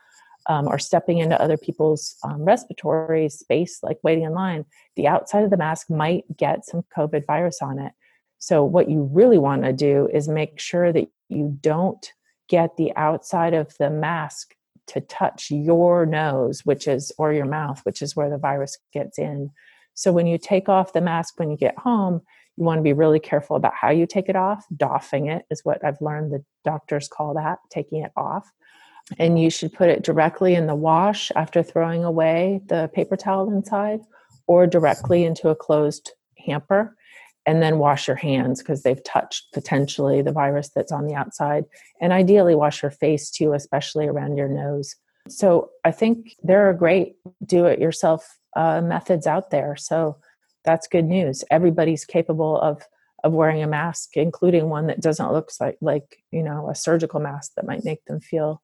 um, 0.47 0.67
or 0.67 0.77
stepping 0.77 1.19
into 1.19 1.39
other 1.41 1.57
people's 1.57 2.15
um, 2.23 2.43
respiratory 2.43 3.29
space 3.29 3.79
like 3.83 3.97
waiting 4.03 4.23
in 4.23 4.33
line 4.33 4.65
the 4.95 5.07
outside 5.07 5.43
of 5.43 5.49
the 5.49 5.57
mask 5.57 5.89
might 5.89 6.23
get 6.37 6.65
some 6.65 6.83
covid 6.95 7.25
virus 7.25 7.59
on 7.61 7.79
it 7.79 7.93
so, 8.43 8.61
what 8.61 8.89
you 8.89 9.03
really 9.03 9.37
want 9.37 9.63
to 9.63 9.71
do 9.71 10.09
is 10.11 10.27
make 10.27 10.59
sure 10.59 10.91
that 10.91 11.07
you 11.29 11.57
don't 11.61 12.05
get 12.49 12.75
the 12.75 12.93
outside 12.97 13.53
of 13.53 13.73
the 13.79 13.89
mask 13.89 14.53
to 14.87 14.99
touch 14.99 15.49
your 15.49 16.05
nose, 16.05 16.65
which 16.65 16.85
is, 16.85 17.13
or 17.17 17.31
your 17.31 17.45
mouth, 17.45 17.79
which 17.85 18.01
is 18.01 18.17
where 18.17 18.29
the 18.29 18.37
virus 18.37 18.77
gets 18.91 19.17
in. 19.17 19.49
So, 19.93 20.11
when 20.11 20.27
you 20.27 20.37
take 20.37 20.67
off 20.67 20.91
the 20.91 20.99
mask 20.99 21.39
when 21.39 21.51
you 21.51 21.55
get 21.55 21.79
home, 21.79 22.21
you 22.57 22.65
want 22.65 22.79
to 22.79 22.83
be 22.83 22.91
really 22.91 23.21
careful 23.21 23.55
about 23.55 23.75
how 23.79 23.91
you 23.91 24.05
take 24.05 24.27
it 24.27 24.35
off. 24.35 24.65
Doffing 24.75 25.27
it 25.27 25.45
is 25.49 25.61
what 25.63 25.81
I've 25.81 26.01
learned 26.01 26.33
the 26.33 26.43
doctors 26.65 27.07
call 27.07 27.35
that, 27.35 27.59
taking 27.69 28.03
it 28.03 28.11
off. 28.17 28.51
And 29.17 29.39
you 29.39 29.49
should 29.49 29.73
put 29.73 29.89
it 29.89 30.03
directly 30.03 30.55
in 30.55 30.67
the 30.67 30.75
wash 30.75 31.31
after 31.35 31.61
throwing 31.61 32.03
away 32.03 32.61
the 32.67 32.89
paper 32.93 33.17
towel 33.17 33.51
inside 33.51 33.99
or 34.47 34.65
directly 34.65 35.25
into 35.25 35.49
a 35.49 35.55
closed 35.55 36.11
hamper 36.37 36.95
and 37.45 37.61
then 37.61 37.79
wash 37.79 38.07
your 38.07 38.15
hands 38.15 38.61
because 38.61 38.83
they've 38.83 39.03
touched 39.03 39.51
potentially 39.53 40.21
the 40.21 40.31
virus 40.31 40.69
that's 40.69 40.91
on 40.91 41.05
the 41.05 41.15
outside. 41.15 41.65
And 41.99 42.13
ideally, 42.13 42.55
wash 42.55 42.81
your 42.81 42.91
face 42.91 43.29
too, 43.29 43.53
especially 43.53 44.07
around 44.07 44.37
your 44.37 44.47
nose. 44.47 44.95
So 45.27 45.69
I 45.83 45.91
think 45.91 46.35
there 46.41 46.69
are 46.69 46.73
great 46.73 47.15
do 47.45 47.65
it 47.65 47.79
yourself 47.79 48.37
uh, 48.55 48.81
methods 48.81 49.27
out 49.27 49.51
there. 49.51 49.75
So 49.75 50.17
that's 50.63 50.87
good 50.87 51.05
news. 51.05 51.43
Everybody's 51.51 52.05
capable 52.05 52.59
of 52.59 52.83
of 53.23 53.31
wearing 53.31 53.63
a 53.63 53.67
mask, 53.67 54.17
including 54.17 54.67
one 54.67 54.87
that 54.87 54.99
doesn't 54.99 55.31
look 55.31 55.49
like 55.59 55.77
like 55.81 56.17
you 56.31 56.43
know 56.43 56.69
a 56.69 56.75
surgical 56.75 57.19
mask 57.19 57.53
that 57.55 57.65
might 57.65 57.85
make 57.85 58.03
them 58.05 58.19
feel 58.19 58.61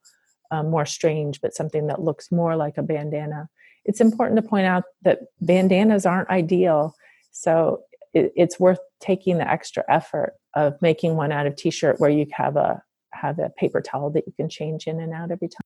um, 0.52 0.70
more 0.70 0.86
strange, 0.86 1.42
but 1.42 1.56
something 1.56 1.88
that 1.88 2.02
looks 2.02 2.32
more 2.32 2.56
like 2.56 2.78
a 2.78 2.84
bandana. 2.84 3.50
It's 3.86 4.02
important 4.02 4.42
to 4.42 4.48
point 4.48 4.66
out 4.66 4.84
that 5.04 5.20
bandanas 5.42 6.06
aren't 6.06 6.30
ideal. 6.30 6.96
So 7.32 7.84
it, 8.14 8.34
it's 8.36 8.60
worth 8.60 8.80
taking 9.00 9.38
the 9.38 9.50
extra 9.50 9.84
effort 9.90 10.34
of 10.56 10.82
making 10.82 11.16
one 11.16 11.32
out 11.32 11.46
of 11.46 11.56
t-shirt 11.56 12.00
where 12.00 12.10
you 12.10 12.26
have 12.32 12.56
a 12.56 12.82
have 13.12 13.40
a 13.40 13.50
paper 13.50 13.82
towel 13.82 14.10
that 14.12 14.26
you 14.28 14.34
can 14.34 14.50
change 14.50 14.88
in 14.88 15.00
and 15.00 15.14
out 15.14 15.32
every 15.32 15.48
time 15.48 15.62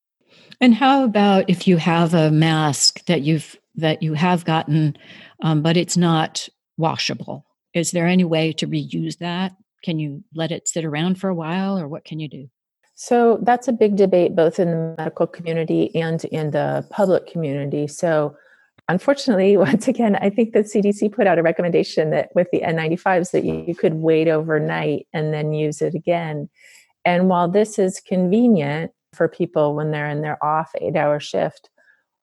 and 0.59 0.73
how 0.73 1.03
about 1.03 1.49
if 1.49 1.67
you 1.67 1.77
have 1.77 2.13
a 2.13 2.31
mask 2.31 3.05
that 3.05 3.21
you've 3.21 3.57
that 3.75 4.01
you 4.01 4.13
have 4.13 4.45
gotten 4.45 4.97
um, 5.41 5.61
but 5.61 5.77
it's 5.77 5.97
not 5.97 6.47
washable 6.77 7.45
is 7.73 7.91
there 7.91 8.07
any 8.07 8.23
way 8.23 8.51
to 8.51 8.67
reuse 8.67 9.17
that 9.19 9.53
can 9.83 9.99
you 9.99 10.23
let 10.33 10.51
it 10.51 10.67
sit 10.67 10.85
around 10.85 11.19
for 11.19 11.29
a 11.29 11.35
while 11.35 11.77
or 11.77 11.87
what 11.87 12.05
can 12.05 12.19
you 12.19 12.27
do 12.27 12.49
so 12.95 13.39
that's 13.41 13.67
a 13.67 13.73
big 13.73 13.95
debate 13.95 14.35
both 14.35 14.59
in 14.59 14.71
the 14.71 14.95
medical 14.97 15.27
community 15.27 15.93
and 15.95 16.25
in 16.25 16.51
the 16.51 16.85
public 16.89 17.27
community 17.27 17.87
so 17.87 18.35
Unfortunately, 18.89 19.55
once 19.69 19.87
again, 19.87 20.15
I 20.17 20.29
think 20.29 20.53
the 20.53 20.59
CDC 20.59 21.11
put 21.13 21.27
out 21.27 21.39
a 21.39 21.43
recommendation 21.43 22.09
that 22.11 22.29
with 22.35 22.47
the 22.51 22.61
N95s 22.61 23.31
that 23.31 23.43
you 23.43 23.75
could 23.75 23.95
wait 23.95 24.27
overnight 24.27 25.07
and 25.13 25.33
then 25.33 25.53
use 25.53 25.81
it 25.81 25.95
again. 25.95 26.49
And 27.05 27.29
while 27.29 27.49
this 27.49 27.77
is 27.79 27.99
convenient 27.99 28.91
for 29.13 29.27
people 29.27 29.75
when 29.75 29.91
they're 29.91 30.09
in 30.09 30.21
their 30.21 30.43
off 30.43 30.71
eight 30.81 30.95
hour 30.95 31.19
shift, 31.19 31.69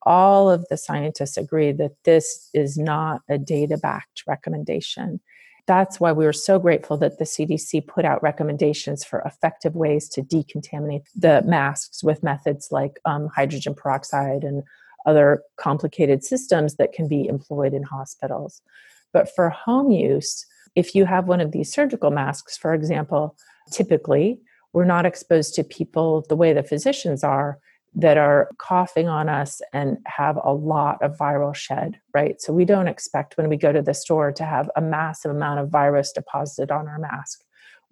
all 0.07 0.51
of 0.51 0.67
the 0.71 0.77
scientists 0.77 1.37
agree 1.37 1.73
that 1.73 1.93
this 2.05 2.49
is 2.55 2.79
not 2.79 3.21
a 3.29 3.39
data 3.39 3.77
backed 3.77 4.23
recommendation. 4.27 5.21
That's 5.67 6.01
why 6.01 6.13
we 6.13 6.25
were 6.25 6.33
so 6.33 6.59
grateful 6.59 6.97
that 6.99 7.19
the 7.19 7.25
CDC 7.25 7.87
put 7.87 8.05
out 8.05 8.23
recommendations 8.23 9.05
for 9.05 9.21
effective 9.21 9.75
ways 9.75 10.09
to 10.11 10.23
decontaminate 10.23 11.05
the 11.15 11.43
masks 11.47 12.03
with 12.03 12.23
methods 12.23 12.69
like 12.71 12.99
um, 13.05 13.29
hydrogen 13.35 13.75
peroxide 13.75 14.45
and 14.45 14.63
other 15.07 15.43
complicated 15.57 16.25
systems 16.25 16.77
that 16.77 16.93
can 16.93 17.09
be 17.09 17.27
employed 17.27 17.75
in 17.75 17.83
hospitals. 17.83 18.63
But 19.13 19.35
for 19.35 19.51
home 19.51 19.91
use, 19.91 20.47
if 20.75 20.95
you 20.95 21.05
have 21.05 21.27
one 21.27 21.41
of 21.41 21.53
these 21.53 21.73
surgical 21.73 22.11
masks, 22.11 22.57
for 22.57 22.75
example, 22.75 23.37
typically 23.71 24.41
we're 24.73 24.85
not 24.85 25.07
exposed 25.07 25.55
to 25.55 25.65
people 25.65 26.25
the 26.29 26.37
way 26.37 26.53
the 26.53 26.63
physicians 26.63 27.25
are 27.25 27.59
that 27.95 28.17
are 28.17 28.51
coughing 28.59 29.09
on 29.09 29.29
us 29.29 29.61
and 29.73 29.99
have 30.07 30.39
a 30.43 30.53
lot 30.53 31.03
of 31.03 31.17
viral 31.17 31.55
shed, 31.55 31.99
right? 32.15 32.41
So 32.41 32.53
we 32.53 32.65
don't 32.65 32.89
expect 32.89 33.37
when 33.37 33.49
we 33.49 33.57
go 33.57 33.73
to 33.73 33.83
the 33.83 33.95
store 33.95 34.31
to 34.33 34.45
have 34.45 34.71
a 34.77 34.81
massive 34.81 35.33
amount 35.33 35.61
of 35.61 35.71
virus 35.71 36.13
deposited 36.13 36.71
on 36.71 36.87
our 36.87 36.99
mask. 36.99 37.41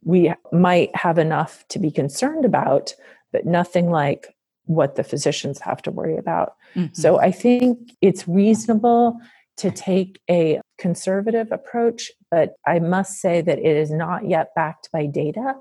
We 0.04 0.32
might 0.52 0.94
have 0.94 1.18
enough 1.18 1.64
to 1.70 1.80
be 1.80 1.90
concerned 1.90 2.44
about, 2.44 2.94
but 3.32 3.44
nothing 3.44 3.90
like 3.90 4.28
what 4.66 4.94
the 4.94 5.02
physicians 5.02 5.60
have 5.60 5.82
to 5.82 5.90
worry 5.90 6.16
about. 6.16 6.52
Mm-hmm. 6.76 6.94
So 6.94 7.18
I 7.18 7.32
think 7.32 7.78
it's 8.00 8.28
reasonable 8.28 9.18
to 9.56 9.70
take 9.72 10.20
a 10.30 10.60
conservative 10.78 11.50
approach, 11.50 12.12
but 12.30 12.54
I 12.64 12.78
must 12.78 13.20
say 13.20 13.40
that 13.40 13.58
it 13.58 13.76
is 13.76 13.90
not 13.90 14.28
yet 14.28 14.50
backed 14.54 14.90
by 14.92 15.06
data. 15.06 15.54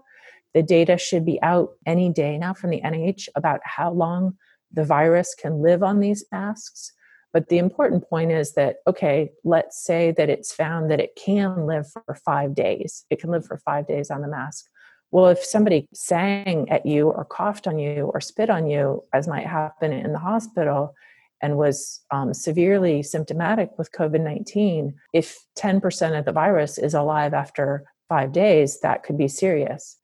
The 0.58 0.64
data 0.64 0.98
should 0.98 1.24
be 1.24 1.40
out 1.44 1.74
any 1.86 2.10
day 2.10 2.36
now 2.36 2.52
from 2.52 2.72
the 2.72 2.82
NIH 2.82 3.28
about 3.36 3.60
how 3.64 3.92
long 3.92 4.38
the 4.72 4.84
virus 4.84 5.36
can 5.36 5.62
live 5.62 5.84
on 5.84 6.00
these 6.00 6.26
masks. 6.32 6.94
But 7.32 7.50
the 7.50 7.60
important 7.60 8.10
point 8.10 8.32
is 8.32 8.56
that, 8.56 8.78
okay, 8.88 9.30
let's 9.44 9.80
say 9.80 10.16
that 10.18 10.32
it's 10.32 10.52
found 10.52 10.90
that 10.90 11.00
it 11.00 11.16
can 11.16 11.68
live 11.68 11.86
for 11.92 12.16
five 12.26 12.56
days. 12.56 13.06
It 13.12 13.20
can 13.22 13.30
live 13.30 13.46
for 13.46 13.60
five 13.60 13.86
days 13.86 14.10
on 14.10 14.22
the 14.22 14.28
mask. 14.28 14.66
Well, 15.12 15.28
if 15.28 15.44
somebody 15.44 15.88
sang 15.94 16.68
at 16.72 16.88
you 16.88 17.10
or 17.10 17.24
coughed 17.24 17.68
on 17.68 17.78
you 17.78 18.10
or 18.12 18.20
spit 18.20 18.50
on 18.50 18.66
you, 18.66 19.04
as 19.14 19.28
might 19.28 19.46
happen 19.46 19.94
in 19.94 20.12
the 20.12 20.18
hospital, 20.18 20.96
and 21.40 21.56
was 21.56 22.02
um, 22.10 22.34
severely 22.34 23.04
symptomatic 23.04 23.78
with 23.78 23.92
COVID 23.92 24.22
19, 24.22 24.96
if 25.14 25.38
10% 25.56 26.18
of 26.18 26.26
the 26.26 26.32
virus 26.32 26.80
is 26.80 26.96
alive 26.96 27.36
after 27.36 27.84
five 28.10 28.32
days, 28.32 28.80
that 28.80 29.04
could 29.04 29.20
be 29.20 29.28
serious. 29.28 29.98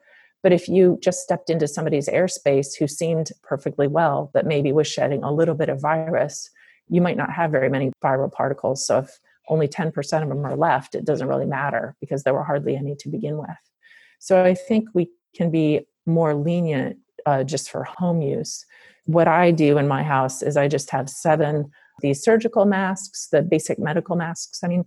But 0.44 0.52
if 0.52 0.68
you 0.68 1.00
just 1.02 1.22
stepped 1.22 1.50
into 1.50 1.68
somebody's 1.68 2.10
airspace 2.10 2.78
who 2.78 2.88
seemed 2.88 3.32
perfectly 3.42 3.88
well, 3.88 4.30
but 4.34 4.46
maybe 4.46 4.72
was 4.72 4.88
shedding 4.88 5.24
a 5.24 5.32
little 5.32 5.56
bit 5.56 5.70
of 5.70 5.82
virus, 5.82 6.50
you 6.90 7.02
might 7.02 7.18
not 7.18 7.32
have 7.32 7.52
very 7.52 7.70
many 7.70 7.92
viral 8.04 8.32
particles. 8.32 8.86
So 8.86 9.00
if 9.00 9.20
only 9.48 9.68
10% 9.68 10.22
of 10.22 10.30
them 10.30 10.46
are 10.46 10.56
left, 10.56 10.96
it 10.96 11.06
doesn't 11.06 11.28
really 11.28 11.46
matter 11.46 11.96
because 12.00 12.24
there 12.24 12.34
were 12.34 12.44
hardly 12.44 12.76
any 12.76 12.96
to 12.96 13.10
begin 13.10 13.38
with. 13.38 13.50
So 14.20 14.44
I 14.44 14.54
think 14.54 14.90
we 14.94 15.10
can 15.34 15.50
be 15.50 15.88
more 16.06 16.36
lenient 16.36 16.98
uh, 17.26 17.44
just 17.44 17.72
for 17.72 17.86
home 17.86 18.22
use. 18.22 18.66
What 19.06 19.28
I 19.28 19.52
do 19.52 19.78
in 19.78 19.88
my 19.88 20.04
house 20.04 20.42
is 20.42 20.58
I 20.58 20.68
just 20.68 20.90
have 20.92 21.10
seven 21.10 21.72
these 22.02 22.24
surgical 22.24 22.66
masks, 22.66 23.28
the 23.32 23.42
basic 23.42 23.78
medical 23.80 24.16
masks, 24.16 24.64
I 24.64 24.68
mean, 24.68 24.86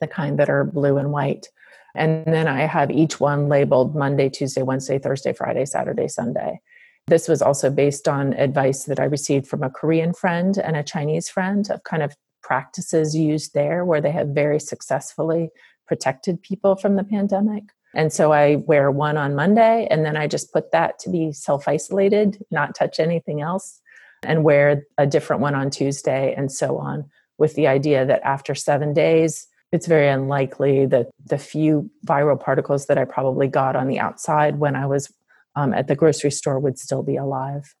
the 0.00 0.06
kind 0.06 0.38
that 0.38 0.50
are 0.50 0.64
blue 0.64 0.98
and 0.98 1.10
white. 1.10 1.48
And 1.94 2.24
then 2.26 2.48
I 2.48 2.62
have 2.62 2.90
each 2.90 3.20
one 3.20 3.48
labeled 3.48 3.94
Monday, 3.94 4.28
Tuesday, 4.28 4.62
Wednesday, 4.62 4.98
Thursday, 4.98 5.32
Friday, 5.32 5.64
Saturday, 5.64 6.08
Sunday. 6.08 6.60
This 7.06 7.28
was 7.28 7.42
also 7.42 7.70
based 7.70 8.08
on 8.08 8.32
advice 8.34 8.84
that 8.84 8.98
I 8.98 9.04
received 9.04 9.46
from 9.46 9.62
a 9.62 9.70
Korean 9.70 10.14
friend 10.14 10.56
and 10.56 10.76
a 10.76 10.82
Chinese 10.82 11.28
friend 11.28 11.70
of 11.70 11.84
kind 11.84 12.02
of 12.02 12.16
practices 12.42 13.14
used 13.14 13.54
there 13.54 13.84
where 13.84 14.00
they 14.00 14.10
have 14.10 14.28
very 14.28 14.58
successfully 14.58 15.50
protected 15.86 16.42
people 16.42 16.76
from 16.76 16.96
the 16.96 17.04
pandemic. 17.04 17.64
And 17.94 18.12
so 18.12 18.32
I 18.32 18.56
wear 18.56 18.90
one 18.90 19.16
on 19.16 19.34
Monday 19.34 19.86
and 19.90 20.04
then 20.04 20.16
I 20.16 20.26
just 20.26 20.52
put 20.52 20.72
that 20.72 20.98
to 21.00 21.10
be 21.10 21.32
self 21.32 21.68
isolated, 21.68 22.44
not 22.50 22.74
touch 22.74 22.98
anything 22.98 23.40
else, 23.40 23.80
and 24.24 24.42
wear 24.42 24.84
a 24.98 25.06
different 25.06 25.42
one 25.42 25.54
on 25.54 25.70
Tuesday 25.70 26.34
and 26.36 26.50
so 26.50 26.78
on, 26.78 27.08
with 27.38 27.54
the 27.54 27.66
idea 27.66 28.04
that 28.06 28.22
after 28.24 28.54
seven 28.54 28.92
days, 28.92 29.46
it's 29.74 29.88
very 29.88 30.08
unlikely 30.08 30.86
that 30.86 31.10
the 31.26 31.36
few 31.36 31.90
viral 32.06 32.40
particles 32.40 32.86
that 32.86 32.96
I 32.96 33.04
probably 33.04 33.48
got 33.48 33.74
on 33.74 33.88
the 33.88 33.98
outside 33.98 34.60
when 34.60 34.76
I 34.76 34.86
was 34.86 35.12
um, 35.56 35.74
at 35.74 35.88
the 35.88 35.96
grocery 35.96 36.30
store 36.30 36.60
would 36.60 36.78
still 36.78 37.02
be 37.02 37.16
alive. 37.16 37.74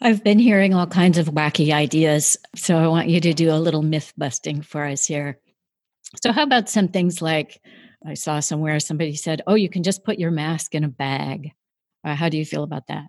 I've 0.00 0.22
been 0.22 0.38
hearing 0.38 0.74
all 0.74 0.86
kinds 0.86 1.18
of 1.18 1.26
wacky 1.26 1.72
ideas, 1.72 2.36
so 2.54 2.78
I 2.78 2.86
want 2.86 3.08
you 3.08 3.20
to 3.20 3.34
do 3.34 3.50
a 3.50 3.58
little 3.58 3.82
myth 3.82 4.12
busting 4.16 4.62
for 4.62 4.84
us 4.84 5.06
here. 5.06 5.40
So, 6.22 6.30
how 6.30 6.44
about 6.44 6.68
some 6.68 6.86
things 6.86 7.20
like 7.20 7.60
I 8.06 8.14
saw 8.14 8.38
somewhere 8.38 8.78
somebody 8.78 9.16
said, 9.16 9.42
Oh, 9.48 9.56
you 9.56 9.68
can 9.68 9.82
just 9.82 10.04
put 10.04 10.20
your 10.20 10.30
mask 10.30 10.76
in 10.76 10.84
a 10.84 10.88
bag. 10.88 11.50
Uh, 12.04 12.14
how 12.14 12.28
do 12.28 12.38
you 12.38 12.44
feel 12.44 12.62
about 12.62 12.86
that? 12.86 13.06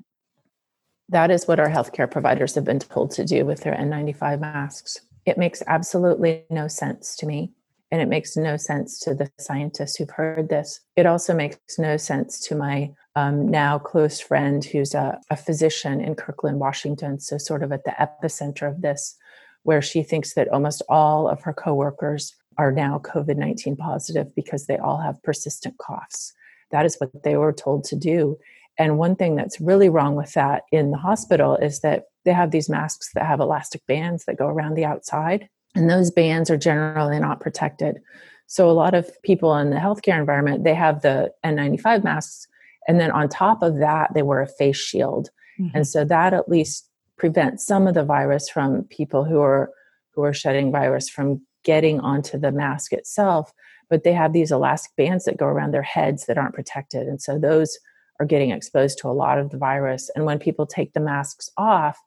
That 1.09 1.29
is 1.29 1.47
what 1.47 1.59
our 1.59 1.69
healthcare 1.69 2.09
providers 2.09 2.55
have 2.55 2.65
been 2.65 2.79
told 2.79 3.11
to 3.11 3.23
do 3.23 3.45
with 3.45 3.61
their 3.61 3.75
N95 3.75 4.39
masks. 4.39 4.99
It 5.27 5.37
makes 5.37 5.61
absolutely 5.67 6.45
no 6.49 6.67
sense 6.67 7.15
to 7.17 7.27
me. 7.27 7.51
And 7.91 8.01
it 8.01 8.07
makes 8.07 8.37
no 8.37 8.55
sense 8.55 8.99
to 8.99 9.15
the 9.15 9.31
scientists 9.39 9.95
who've 9.95 10.09
heard 10.09 10.49
this. 10.49 10.79
It 10.95 11.05
also 11.05 11.33
makes 11.33 11.57
no 11.79 11.97
sense 11.97 12.39
to 12.47 12.55
my 12.55 12.91
um, 13.15 13.47
now 13.47 13.79
close 13.79 14.19
friend 14.19 14.63
who's 14.63 14.93
a, 14.93 15.19
a 15.29 15.35
physician 15.35 15.99
in 15.99 16.15
Kirkland, 16.15 16.59
Washington. 16.59 17.19
So, 17.19 17.37
sort 17.37 17.63
of 17.63 17.71
at 17.71 17.83
the 17.85 17.95
epicenter 17.99 18.69
of 18.69 18.81
this, 18.81 19.15
where 19.63 19.81
she 19.81 20.03
thinks 20.03 20.35
that 20.35 20.47
almost 20.49 20.83
all 20.87 21.27
of 21.27 21.41
her 21.41 21.53
coworkers 21.53 22.35
are 22.57 22.71
now 22.71 22.99
COVID 22.99 23.37
19 23.37 23.75
positive 23.77 24.35
because 24.35 24.67
they 24.67 24.77
all 24.77 24.97
have 24.97 25.23
persistent 25.23 25.77
coughs. 25.77 26.33
That 26.71 26.85
is 26.85 26.97
what 26.97 27.23
they 27.23 27.37
were 27.37 27.53
told 27.53 27.85
to 27.85 27.95
do. 27.95 28.37
And 28.77 28.97
one 28.97 29.15
thing 29.15 29.35
that's 29.35 29.59
really 29.59 29.89
wrong 29.89 30.15
with 30.15 30.33
that 30.33 30.63
in 30.71 30.91
the 30.91 30.97
hospital 30.97 31.55
is 31.55 31.81
that 31.81 32.05
they 32.23 32.31
have 32.31 32.51
these 32.51 32.69
masks 32.69 33.11
that 33.13 33.25
have 33.25 33.39
elastic 33.39 33.85
bands 33.87 34.25
that 34.25 34.37
go 34.37 34.47
around 34.47 34.75
the 34.75 34.85
outside. 34.85 35.49
And 35.75 35.89
those 35.89 36.11
bands 36.11 36.49
are 36.49 36.57
generally 36.57 37.19
not 37.19 37.39
protected. 37.39 37.99
So 38.47 38.69
a 38.69 38.71
lot 38.71 38.95
of 38.95 39.09
people 39.21 39.55
in 39.55 39.69
the 39.69 39.75
healthcare 39.75 40.19
environment, 40.19 40.63
they 40.63 40.73
have 40.73 41.01
the 41.01 41.31
N95 41.45 42.03
masks. 42.03 42.47
And 42.87 42.99
then 42.99 43.11
on 43.11 43.29
top 43.29 43.61
of 43.61 43.77
that, 43.77 44.13
they 44.13 44.23
wear 44.23 44.41
a 44.41 44.47
face 44.47 44.77
shield. 44.77 45.29
Mm-hmm. 45.59 45.77
And 45.77 45.87
so 45.87 46.03
that 46.05 46.33
at 46.33 46.49
least 46.49 46.89
prevents 47.17 47.65
some 47.65 47.87
of 47.87 47.93
the 47.93 48.03
virus 48.03 48.49
from 48.49 48.83
people 48.85 49.23
who 49.23 49.39
are 49.39 49.71
who 50.15 50.23
are 50.23 50.33
shedding 50.33 50.71
virus 50.71 51.07
from 51.07 51.41
getting 51.63 51.99
onto 51.99 52.37
the 52.37 52.51
mask 52.51 52.91
itself. 52.91 53.53
But 53.89 54.03
they 54.03 54.13
have 54.13 54.33
these 54.33 54.51
elastic 54.51 54.95
bands 54.95 55.25
that 55.25 55.37
go 55.37 55.45
around 55.45 55.71
their 55.71 55.83
heads 55.83 56.25
that 56.25 56.37
aren't 56.37 56.55
protected. 56.55 57.07
And 57.07 57.21
so 57.21 57.37
those 57.37 57.77
are 58.19 58.25
getting 58.25 58.51
exposed 58.51 58.97
to 58.99 59.07
a 59.07 59.11
lot 59.13 59.39
of 59.39 59.49
the 59.49 59.57
virus. 59.57 60.09
And 60.15 60.25
when 60.25 60.39
people 60.39 60.65
take 60.65 60.93
the 60.93 60.99
masks 60.99 61.49
off, 61.57 61.97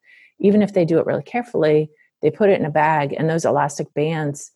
even 0.40 0.62
if 0.62 0.75
they 0.75 0.85
do 0.85 0.98
it 0.98 1.07
really 1.07 1.22
carefully, 1.22 1.90
they 2.22 2.30
put 2.30 2.50
it 2.50 2.58
in 2.58 2.66
a 2.66 2.70
bag 2.70 3.14
and 3.16 3.28
those 3.28 3.44
elastic 3.44 3.92
bands 3.94 4.52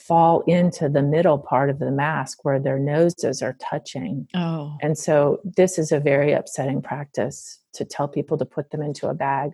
fall 0.00 0.40
into 0.46 0.88
the 0.88 1.02
middle 1.02 1.38
part 1.38 1.68
of 1.68 1.78
the 1.78 1.90
mask 1.90 2.44
where 2.44 2.58
their 2.58 2.78
noses 2.78 3.42
are 3.42 3.56
touching. 3.60 4.26
Oh. 4.34 4.76
And 4.80 4.96
so 4.96 5.40
this 5.44 5.78
is 5.78 5.92
a 5.92 6.00
very 6.00 6.32
upsetting 6.32 6.80
practice 6.80 7.58
to 7.74 7.84
tell 7.84 8.08
people 8.08 8.38
to 8.38 8.44
put 8.44 8.70
them 8.70 8.82
into 8.82 9.08
a 9.08 9.14
bag. 9.14 9.52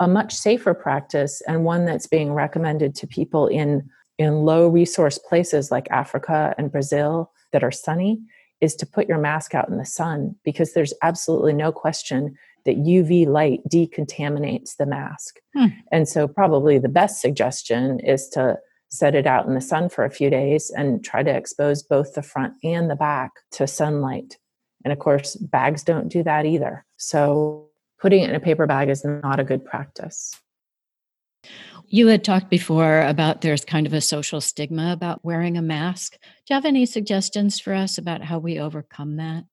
A 0.00 0.08
much 0.08 0.34
safer 0.34 0.74
practice 0.74 1.40
and 1.46 1.64
one 1.64 1.86
that's 1.86 2.06
being 2.06 2.32
recommended 2.32 2.94
to 2.96 3.06
people 3.06 3.46
in 3.46 3.88
in 4.18 4.44
low 4.44 4.66
resource 4.66 5.18
places 5.18 5.70
like 5.70 5.90
Africa 5.90 6.54
and 6.56 6.72
Brazil 6.72 7.32
that 7.52 7.62
are 7.62 7.70
sunny 7.70 8.18
is 8.62 8.74
to 8.76 8.86
put 8.86 9.08
your 9.08 9.18
mask 9.18 9.54
out 9.54 9.68
in 9.68 9.76
the 9.76 9.84
sun 9.84 10.34
because 10.42 10.72
there's 10.72 10.94
absolutely 11.02 11.52
no 11.52 11.70
question 11.70 12.34
that 12.66 12.76
UV 12.76 13.26
light 13.26 13.60
decontaminates 13.68 14.76
the 14.76 14.86
mask. 14.86 15.38
Hmm. 15.54 15.66
And 15.90 16.08
so, 16.08 16.28
probably 16.28 16.78
the 16.78 16.88
best 16.88 17.20
suggestion 17.20 18.00
is 18.00 18.28
to 18.30 18.58
set 18.88 19.14
it 19.14 19.26
out 19.26 19.46
in 19.46 19.54
the 19.54 19.60
sun 19.60 19.88
for 19.88 20.04
a 20.04 20.10
few 20.10 20.30
days 20.30 20.70
and 20.70 21.04
try 21.04 21.22
to 21.22 21.34
expose 21.34 21.82
both 21.82 22.14
the 22.14 22.22
front 22.22 22.54
and 22.62 22.90
the 22.90 22.96
back 22.96 23.32
to 23.52 23.66
sunlight. 23.66 24.36
And 24.84 24.92
of 24.92 24.98
course, 24.98 25.34
bags 25.36 25.82
don't 25.82 26.08
do 26.08 26.22
that 26.22 26.46
either. 26.46 26.84
So, 26.96 27.68
putting 27.98 28.22
it 28.22 28.30
in 28.30 28.36
a 28.36 28.40
paper 28.40 28.66
bag 28.66 28.88
is 28.88 29.04
not 29.04 29.40
a 29.40 29.44
good 29.44 29.64
practice. 29.64 30.34
You 31.88 32.08
had 32.08 32.24
talked 32.24 32.50
before 32.50 33.02
about 33.02 33.40
there's 33.40 33.64
kind 33.64 33.86
of 33.86 33.92
a 33.92 34.00
social 34.00 34.40
stigma 34.40 34.92
about 34.92 35.24
wearing 35.24 35.56
a 35.56 35.62
mask. 35.62 36.12
Do 36.20 36.28
you 36.50 36.54
have 36.54 36.64
any 36.64 36.84
suggestions 36.84 37.60
for 37.60 37.72
us 37.72 37.96
about 37.96 38.22
how 38.22 38.38
we 38.38 38.58
overcome 38.58 39.16
that? 39.16 39.44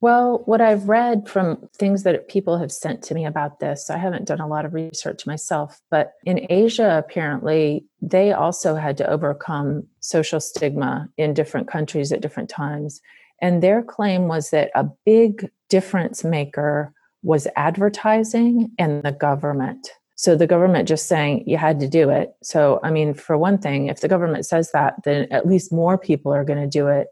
Well, 0.00 0.42
what 0.44 0.60
I've 0.60 0.88
read 0.88 1.28
from 1.28 1.68
things 1.74 2.04
that 2.04 2.28
people 2.28 2.58
have 2.58 2.70
sent 2.70 3.02
to 3.04 3.14
me 3.14 3.26
about 3.26 3.58
this, 3.58 3.90
I 3.90 3.98
haven't 3.98 4.26
done 4.26 4.40
a 4.40 4.46
lot 4.46 4.64
of 4.64 4.72
research 4.72 5.26
myself, 5.26 5.80
but 5.90 6.12
in 6.24 6.46
Asia, 6.50 7.02
apparently, 7.04 7.84
they 8.00 8.32
also 8.32 8.76
had 8.76 8.96
to 8.98 9.10
overcome 9.10 9.88
social 9.98 10.38
stigma 10.38 11.08
in 11.16 11.34
different 11.34 11.66
countries 11.66 12.12
at 12.12 12.20
different 12.20 12.48
times. 12.48 13.00
And 13.42 13.60
their 13.60 13.82
claim 13.82 14.28
was 14.28 14.50
that 14.50 14.70
a 14.76 14.86
big 15.04 15.50
difference 15.68 16.22
maker 16.22 16.92
was 17.24 17.48
advertising 17.56 18.70
and 18.78 19.02
the 19.02 19.12
government. 19.12 19.90
So 20.14 20.36
the 20.36 20.46
government 20.46 20.88
just 20.88 21.08
saying 21.08 21.44
you 21.46 21.56
had 21.56 21.80
to 21.80 21.88
do 21.88 22.10
it. 22.10 22.34
So, 22.42 22.78
I 22.84 22.90
mean, 22.90 23.14
for 23.14 23.36
one 23.36 23.58
thing, 23.58 23.88
if 23.88 24.00
the 24.00 24.08
government 24.08 24.46
says 24.46 24.70
that, 24.72 24.94
then 25.04 25.26
at 25.32 25.46
least 25.46 25.72
more 25.72 25.98
people 25.98 26.32
are 26.32 26.44
going 26.44 26.60
to 26.60 26.68
do 26.68 26.86
it 26.86 27.08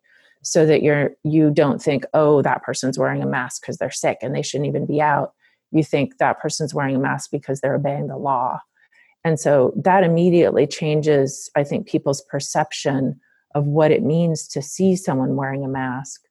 so 0.47 0.65
that 0.65 0.83
you're 0.83 1.11
you 1.25 1.51
don't 1.51 1.83
think 1.83 2.05
oh 2.15 2.41
that 2.41 2.63
person's 2.63 2.99
wearing 2.99 3.23
a 3.23 3.27
mask 3.27 3.63
because 3.63 3.79
they're 3.79 3.91
sick 3.91 4.19
and 4.23 4.35
they 4.35 4.43
shouldn't 4.43 4.69
even 4.69 4.87
be 4.87 5.01
out 5.01 5.33
you 5.73 5.83
think 5.83 6.19
that 6.19 6.39
person's 6.39 6.73
wearing 6.73 6.95
a 6.95 7.01
mask 7.01 7.31
because 7.31 7.61
they're 7.61 7.75
obeying 7.75 8.07
the 8.07 8.17
law 8.17 8.59
and 9.25 9.41
so 9.41 9.73
that 9.77 10.05
immediately 10.05 10.67
changes 10.67 11.51
i 11.57 11.65
think 11.65 11.87
people's 11.87 12.23
perception 12.31 13.19
of 13.55 13.67
what 13.67 13.91
it 13.91 14.03
means 14.03 14.47
to 14.47 14.63
see 14.63 14.95
someone 14.95 15.35
wearing 15.35 15.65
a 15.65 15.69
mask 15.69 16.23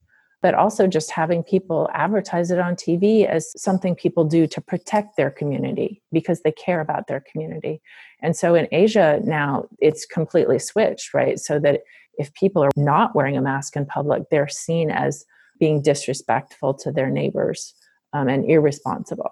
but 0.41 0.53
also 0.53 0.85
just 0.85 1.09
having 1.09 1.41
people 1.41 1.89
advertise 1.91 2.51
it 2.51 2.59
on 2.59 2.75
TV 2.75 3.25
as 3.25 3.51
something 3.59 3.95
people 3.95 4.23
do 4.23 4.45
to 4.45 4.61
protect 4.61 5.17
their 5.17 5.31
community 5.31 6.03
because 6.11 6.41
they 6.41 6.51
care 6.51 6.81
about 6.81 7.07
their 7.07 7.23
community. 7.31 7.81
And 8.21 8.35
so 8.35 8.53
in 8.53 8.67
Asia 8.71 9.19
now, 9.23 9.65
it's 9.79 10.05
completely 10.05 10.59
switched, 10.59 11.15
right? 11.15 11.39
So 11.39 11.57
that 11.61 11.81
if 12.17 12.33
people 12.33 12.63
are 12.63 12.71
not 12.75 13.15
wearing 13.15 13.37
a 13.37 13.41
mask 13.41 13.75
in 13.75 13.85
public, 13.85 14.23
they're 14.29 14.47
seen 14.47 14.91
as 14.91 15.25
being 15.59 15.81
disrespectful 15.81 16.73
to 16.73 16.91
their 16.91 17.09
neighbors 17.09 17.73
um, 18.13 18.27
and 18.27 18.49
irresponsible. 18.49 19.31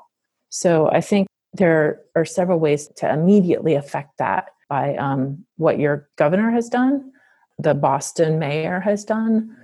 So 0.49 0.89
I 0.89 1.01
think 1.01 1.27
there 1.53 2.01
are 2.15 2.25
several 2.25 2.59
ways 2.59 2.87
to 2.97 3.11
immediately 3.11 3.75
affect 3.75 4.17
that 4.17 4.49
by 4.69 4.95
um, 4.95 5.45
what 5.57 5.79
your 5.79 6.09
governor 6.15 6.51
has 6.51 6.69
done, 6.69 7.11
the 7.59 7.73
Boston 7.73 8.39
mayor 8.39 8.79
has 8.79 9.03
done, 9.03 9.55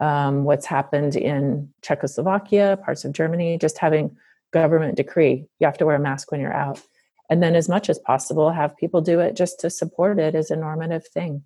um, 0.00 0.44
what's 0.44 0.66
happened 0.66 1.16
in 1.16 1.68
Czechoslovakia, 1.82 2.78
parts 2.84 3.04
of 3.04 3.12
Germany, 3.12 3.58
just 3.58 3.78
having 3.78 4.16
government 4.52 4.96
decree 4.96 5.46
you 5.58 5.66
have 5.66 5.78
to 5.78 5.86
wear 5.86 5.96
a 5.96 6.00
mask 6.00 6.30
when 6.32 6.40
you're 6.40 6.52
out. 6.52 6.80
And 7.28 7.42
then, 7.42 7.54
as 7.54 7.68
much 7.68 7.88
as 7.88 7.98
possible, 7.98 8.50
have 8.50 8.76
people 8.76 9.00
do 9.00 9.20
it 9.20 9.36
just 9.36 9.60
to 9.60 9.70
support 9.70 10.18
it 10.18 10.34
as 10.34 10.50
a 10.50 10.56
normative 10.56 11.06
thing. 11.06 11.44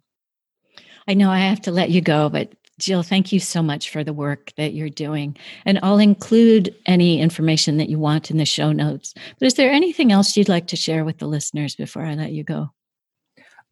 I 1.06 1.14
know 1.14 1.30
I 1.30 1.40
have 1.40 1.60
to 1.62 1.70
let 1.70 1.90
you 1.90 2.00
go, 2.00 2.28
but 2.28 2.52
Jill, 2.78 3.02
thank 3.02 3.32
you 3.32 3.38
so 3.38 3.62
much 3.62 3.90
for 3.90 4.02
the 4.02 4.12
work 4.12 4.52
that 4.56 4.74
you're 4.74 4.88
doing. 4.88 5.36
And 5.64 5.78
I'll 5.82 5.98
include 5.98 6.74
any 6.86 7.20
information 7.20 7.76
that 7.76 7.88
you 7.88 7.98
want 7.98 8.30
in 8.30 8.38
the 8.38 8.44
show 8.44 8.72
notes. 8.72 9.14
But 9.38 9.46
is 9.46 9.54
there 9.54 9.70
anything 9.70 10.10
else 10.10 10.36
you'd 10.36 10.48
like 10.48 10.66
to 10.68 10.76
share 10.76 11.04
with 11.04 11.18
the 11.18 11.26
listeners 11.26 11.76
before 11.76 12.02
I 12.02 12.14
let 12.14 12.32
you 12.32 12.42
go? 12.42 12.70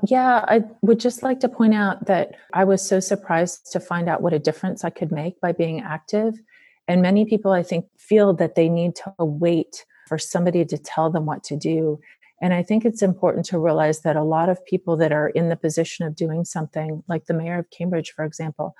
Yeah, 0.08 0.44
I 0.48 0.62
would 0.82 1.00
just 1.00 1.22
like 1.22 1.40
to 1.40 1.48
point 1.48 1.74
out 1.74 2.06
that 2.06 2.34
I 2.52 2.64
was 2.64 2.86
so 2.86 3.00
surprised 3.00 3.70
to 3.72 3.80
find 3.80 4.08
out 4.08 4.20
what 4.20 4.32
a 4.32 4.38
difference 4.38 4.84
I 4.84 4.90
could 4.90 5.12
make 5.12 5.40
by 5.40 5.52
being 5.52 5.80
active. 5.80 6.34
And 6.88 7.02
many 7.02 7.24
people, 7.24 7.52
I 7.52 7.62
think, 7.62 7.86
feel 7.98 8.34
that 8.34 8.54
they 8.56 8.68
need 8.68 8.96
to 8.96 9.14
wait 9.18 9.84
for 10.08 10.18
somebody 10.18 10.64
to 10.64 10.78
tell 10.78 11.10
them 11.10 11.26
what 11.26 11.44
to 11.44 11.56
do. 11.56 12.00
And 12.42 12.52
I 12.52 12.64
think 12.64 12.84
it's 12.84 13.02
important 13.02 13.46
to 13.46 13.58
realize 13.58 14.00
that 14.00 14.16
a 14.16 14.24
lot 14.24 14.48
of 14.48 14.64
people 14.66 14.96
that 14.96 15.12
are 15.12 15.28
in 15.28 15.48
the 15.48 15.56
position 15.56 16.04
of 16.04 16.16
doing 16.16 16.44
something, 16.44 17.04
like 17.08 17.26
the 17.26 17.34
mayor 17.34 17.60
of 17.60 17.70
Cambridge, 17.70 18.10
for 18.10 18.24
example, 18.24 18.74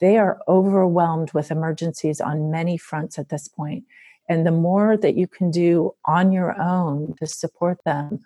they 0.00 0.16
are 0.18 0.40
overwhelmed 0.46 1.32
with 1.32 1.50
emergencies 1.50 2.20
on 2.20 2.52
many 2.52 2.78
fronts 2.78 3.18
at 3.18 3.28
this 3.28 3.48
point. 3.48 3.84
And 4.28 4.46
the 4.46 4.52
more 4.52 4.96
that 4.96 5.16
you 5.16 5.26
can 5.26 5.50
do 5.50 5.96
on 6.06 6.30
your 6.30 6.58
own 6.60 7.16
to 7.18 7.26
support 7.26 7.78
them, 7.84 8.20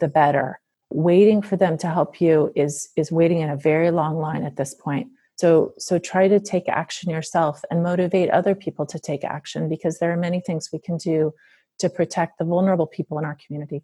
the 0.00 0.08
better. 0.08 0.60
Waiting 0.90 1.42
for 1.42 1.56
them 1.56 1.76
to 1.78 1.88
help 1.88 2.18
you 2.18 2.50
is, 2.56 2.88
is 2.96 3.12
waiting 3.12 3.40
in 3.40 3.50
a 3.50 3.56
very 3.56 3.90
long 3.90 4.16
line 4.16 4.44
at 4.44 4.56
this 4.56 4.72
point. 4.72 5.08
So, 5.36 5.74
so 5.76 5.98
try 5.98 6.26
to 6.26 6.40
take 6.40 6.70
action 6.70 7.10
yourself 7.10 7.62
and 7.70 7.82
motivate 7.82 8.30
other 8.30 8.54
people 8.54 8.86
to 8.86 8.98
take 8.98 9.24
action 9.24 9.68
because 9.68 9.98
there 9.98 10.10
are 10.10 10.16
many 10.16 10.40
things 10.40 10.70
we 10.72 10.78
can 10.78 10.96
do 10.96 11.34
to 11.80 11.90
protect 11.90 12.38
the 12.38 12.46
vulnerable 12.46 12.86
people 12.86 13.18
in 13.18 13.26
our 13.26 13.36
community. 13.46 13.82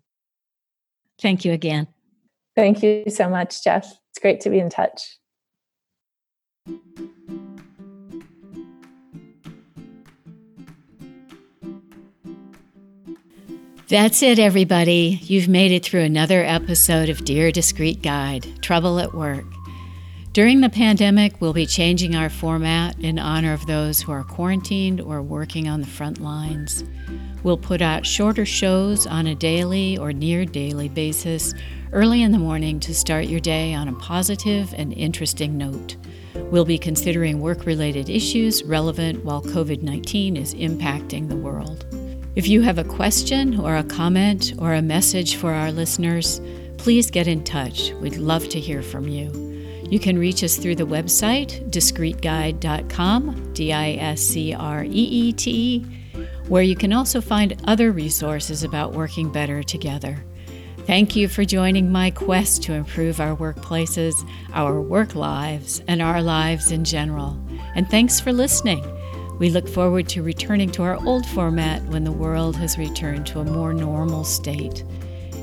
Thank 1.21 1.45
you 1.45 1.53
again. 1.53 1.87
Thank 2.57 2.83
you 2.83 3.05
so 3.09 3.29
much, 3.29 3.63
Jeff. 3.65 3.91
It's 4.11 4.21
great 4.21 4.41
to 4.43 4.51
be 4.51 4.59
in 4.59 4.71
touch. 4.71 5.19
That's 13.89 14.23
it, 14.23 14.39
everybody. 14.39 15.21
You've 15.23 15.49
made 15.49 15.71
it 15.71 15.85
through 15.85 16.01
another 16.01 16.43
episode 16.43 17.09
of 17.09 17.25
Dear 17.25 17.53
Discreet 17.53 18.03
Guide 18.03 18.63
Trouble 18.63 18.99
at 18.99 19.15
Work. 19.15 19.45
During 20.35 20.63
the 20.63 20.69
pandemic, 20.69 21.41
we'll 21.41 21.53
be 21.53 21.65
changing 21.65 22.17
our 22.17 22.29
format 22.29 22.99
in 22.99 23.21
honor 23.21 23.53
of 23.53 23.67
those 23.67 24.01
who 24.01 24.11
are 24.11 24.25
quarantined 24.25 25.01
or 25.01 25.23
working 25.23 25.69
on 25.69 25.81
the 25.81 25.87
front 25.87 26.21
lines. 26.21 26.83
We'll 27.45 27.57
put 27.57 27.81
out 27.81 28.05
shorter 28.05 28.45
shows 28.45 29.07
on 29.07 29.29
a 29.29 29.37
daily 29.37 29.97
or 29.97 30.13
near 30.13 30.45
daily 30.45 30.89
basis 30.89 31.55
early 31.93 32.21
in 32.21 32.33
the 32.33 32.41
morning 32.41 32.81
to 32.81 32.93
start 32.93 33.27
your 33.27 33.39
day 33.39 33.75
on 33.75 33.87
a 33.87 33.93
positive 33.93 34.75
and 34.77 34.93
interesting 34.95 35.57
note. 35.57 35.95
We'll 36.51 36.65
be 36.65 36.79
considering 36.79 37.41
work 37.41 37.65
related 37.65 38.11
issues 38.11 38.65
relevant 38.65 39.25
while 39.25 39.41
COVID 39.41 39.83
19 39.83 40.37
is 40.37 40.53
impacting 40.55 41.29
the 41.29 41.37
world. 41.37 41.87
If 42.35 42.49
you 42.49 42.61
have 42.63 42.79
a 42.79 42.83
question 42.83 43.61
or 43.61 43.77
a 43.77 43.85
comment 43.85 44.55
or 44.59 44.75
a 44.75 44.83
message 44.83 45.37
for 45.37 45.53
our 45.53 45.71
listeners, 45.71 46.41
please 46.77 47.09
get 47.09 47.29
in 47.29 47.45
touch. 47.45 47.93
We'd 48.01 48.17
love 48.17 48.49
to 48.49 48.59
hear 48.59 48.83
from 48.83 49.07
you. 49.07 49.54
You 49.91 49.99
can 49.99 50.19
reach 50.19 50.43
us 50.43 50.57
through 50.57 50.77
the 50.77 50.87
website, 50.87 51.71
discreetguide.com, 51.71 53.53
D 53.53 53.73
I 53.73 53.93
S 53.93 54.21
C 54.21 54.55
R 54.55 54.85
E 54.85 54.89
E 54.89 55.33
T 55.33 55.87
where 56.49 56.63
you 56.63 56.77
can 56.77 56.93
also 56.93 57.21
find 57.21 57.61
other 57.65 57.91
resources 57.93 58.63
about 58.63 58.93
working 58.93 59.31
better 59.31 59.63
together. 59.63 60.25
Thank 60.87 61.17
you 61.17 61.29
for 61.29 61.45
joining 61.45 61.91
my 61.91 62.11
quest 62.11 62.63
to 62.65 62.75
improve 62.75 63.19
our 63.19 63.35
workplaces, 63.35 64.13
our 64.53 64.81
work 64.81 65.15
lives, 65.15 65.83
and 65.89 66.03
our 66.03 66.21
lives 66.21 66.71
in 66.71 66.85
general. 66.85 67.39
And 67.75 67.89
thanks 67.89 68.21
for 68.21 68.33
listening. 68.33 68.85
We 69.39 69.49
look 69.49 69.67
forward 69.67 70.09
to 70.11 70.23
returning 70.23 70.71
to 70.73 70.83
our 70.83 71.03
old 71.07 71.25
format 71.27 71.83
when 71.85 72.05
the 72.05 72.13
world 72.13 72.57
has 72.57 72.77
returned 72.77 73.27
to 73.29 73.41
a 73.41 73.45
more 73.45 73.73
normal 73.73 74.25
state. 74.25 74.85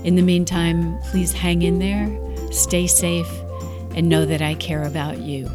In 0.03 0.15
the 0.15 0.21
meantime, 0.21 0.99
please 1.09 1.33
hang 1.33 1.63
in 1.63 1.79
there, 1.79 2.07
stay 2.51 2.85
safe, 2.85 3.29
and 3.95 4.09
know 4.09 4.25
that 4.25 4.41
I 4.41 4.55
care 4.55 4.83
about 4.83 5.19
you. 5.19 5.49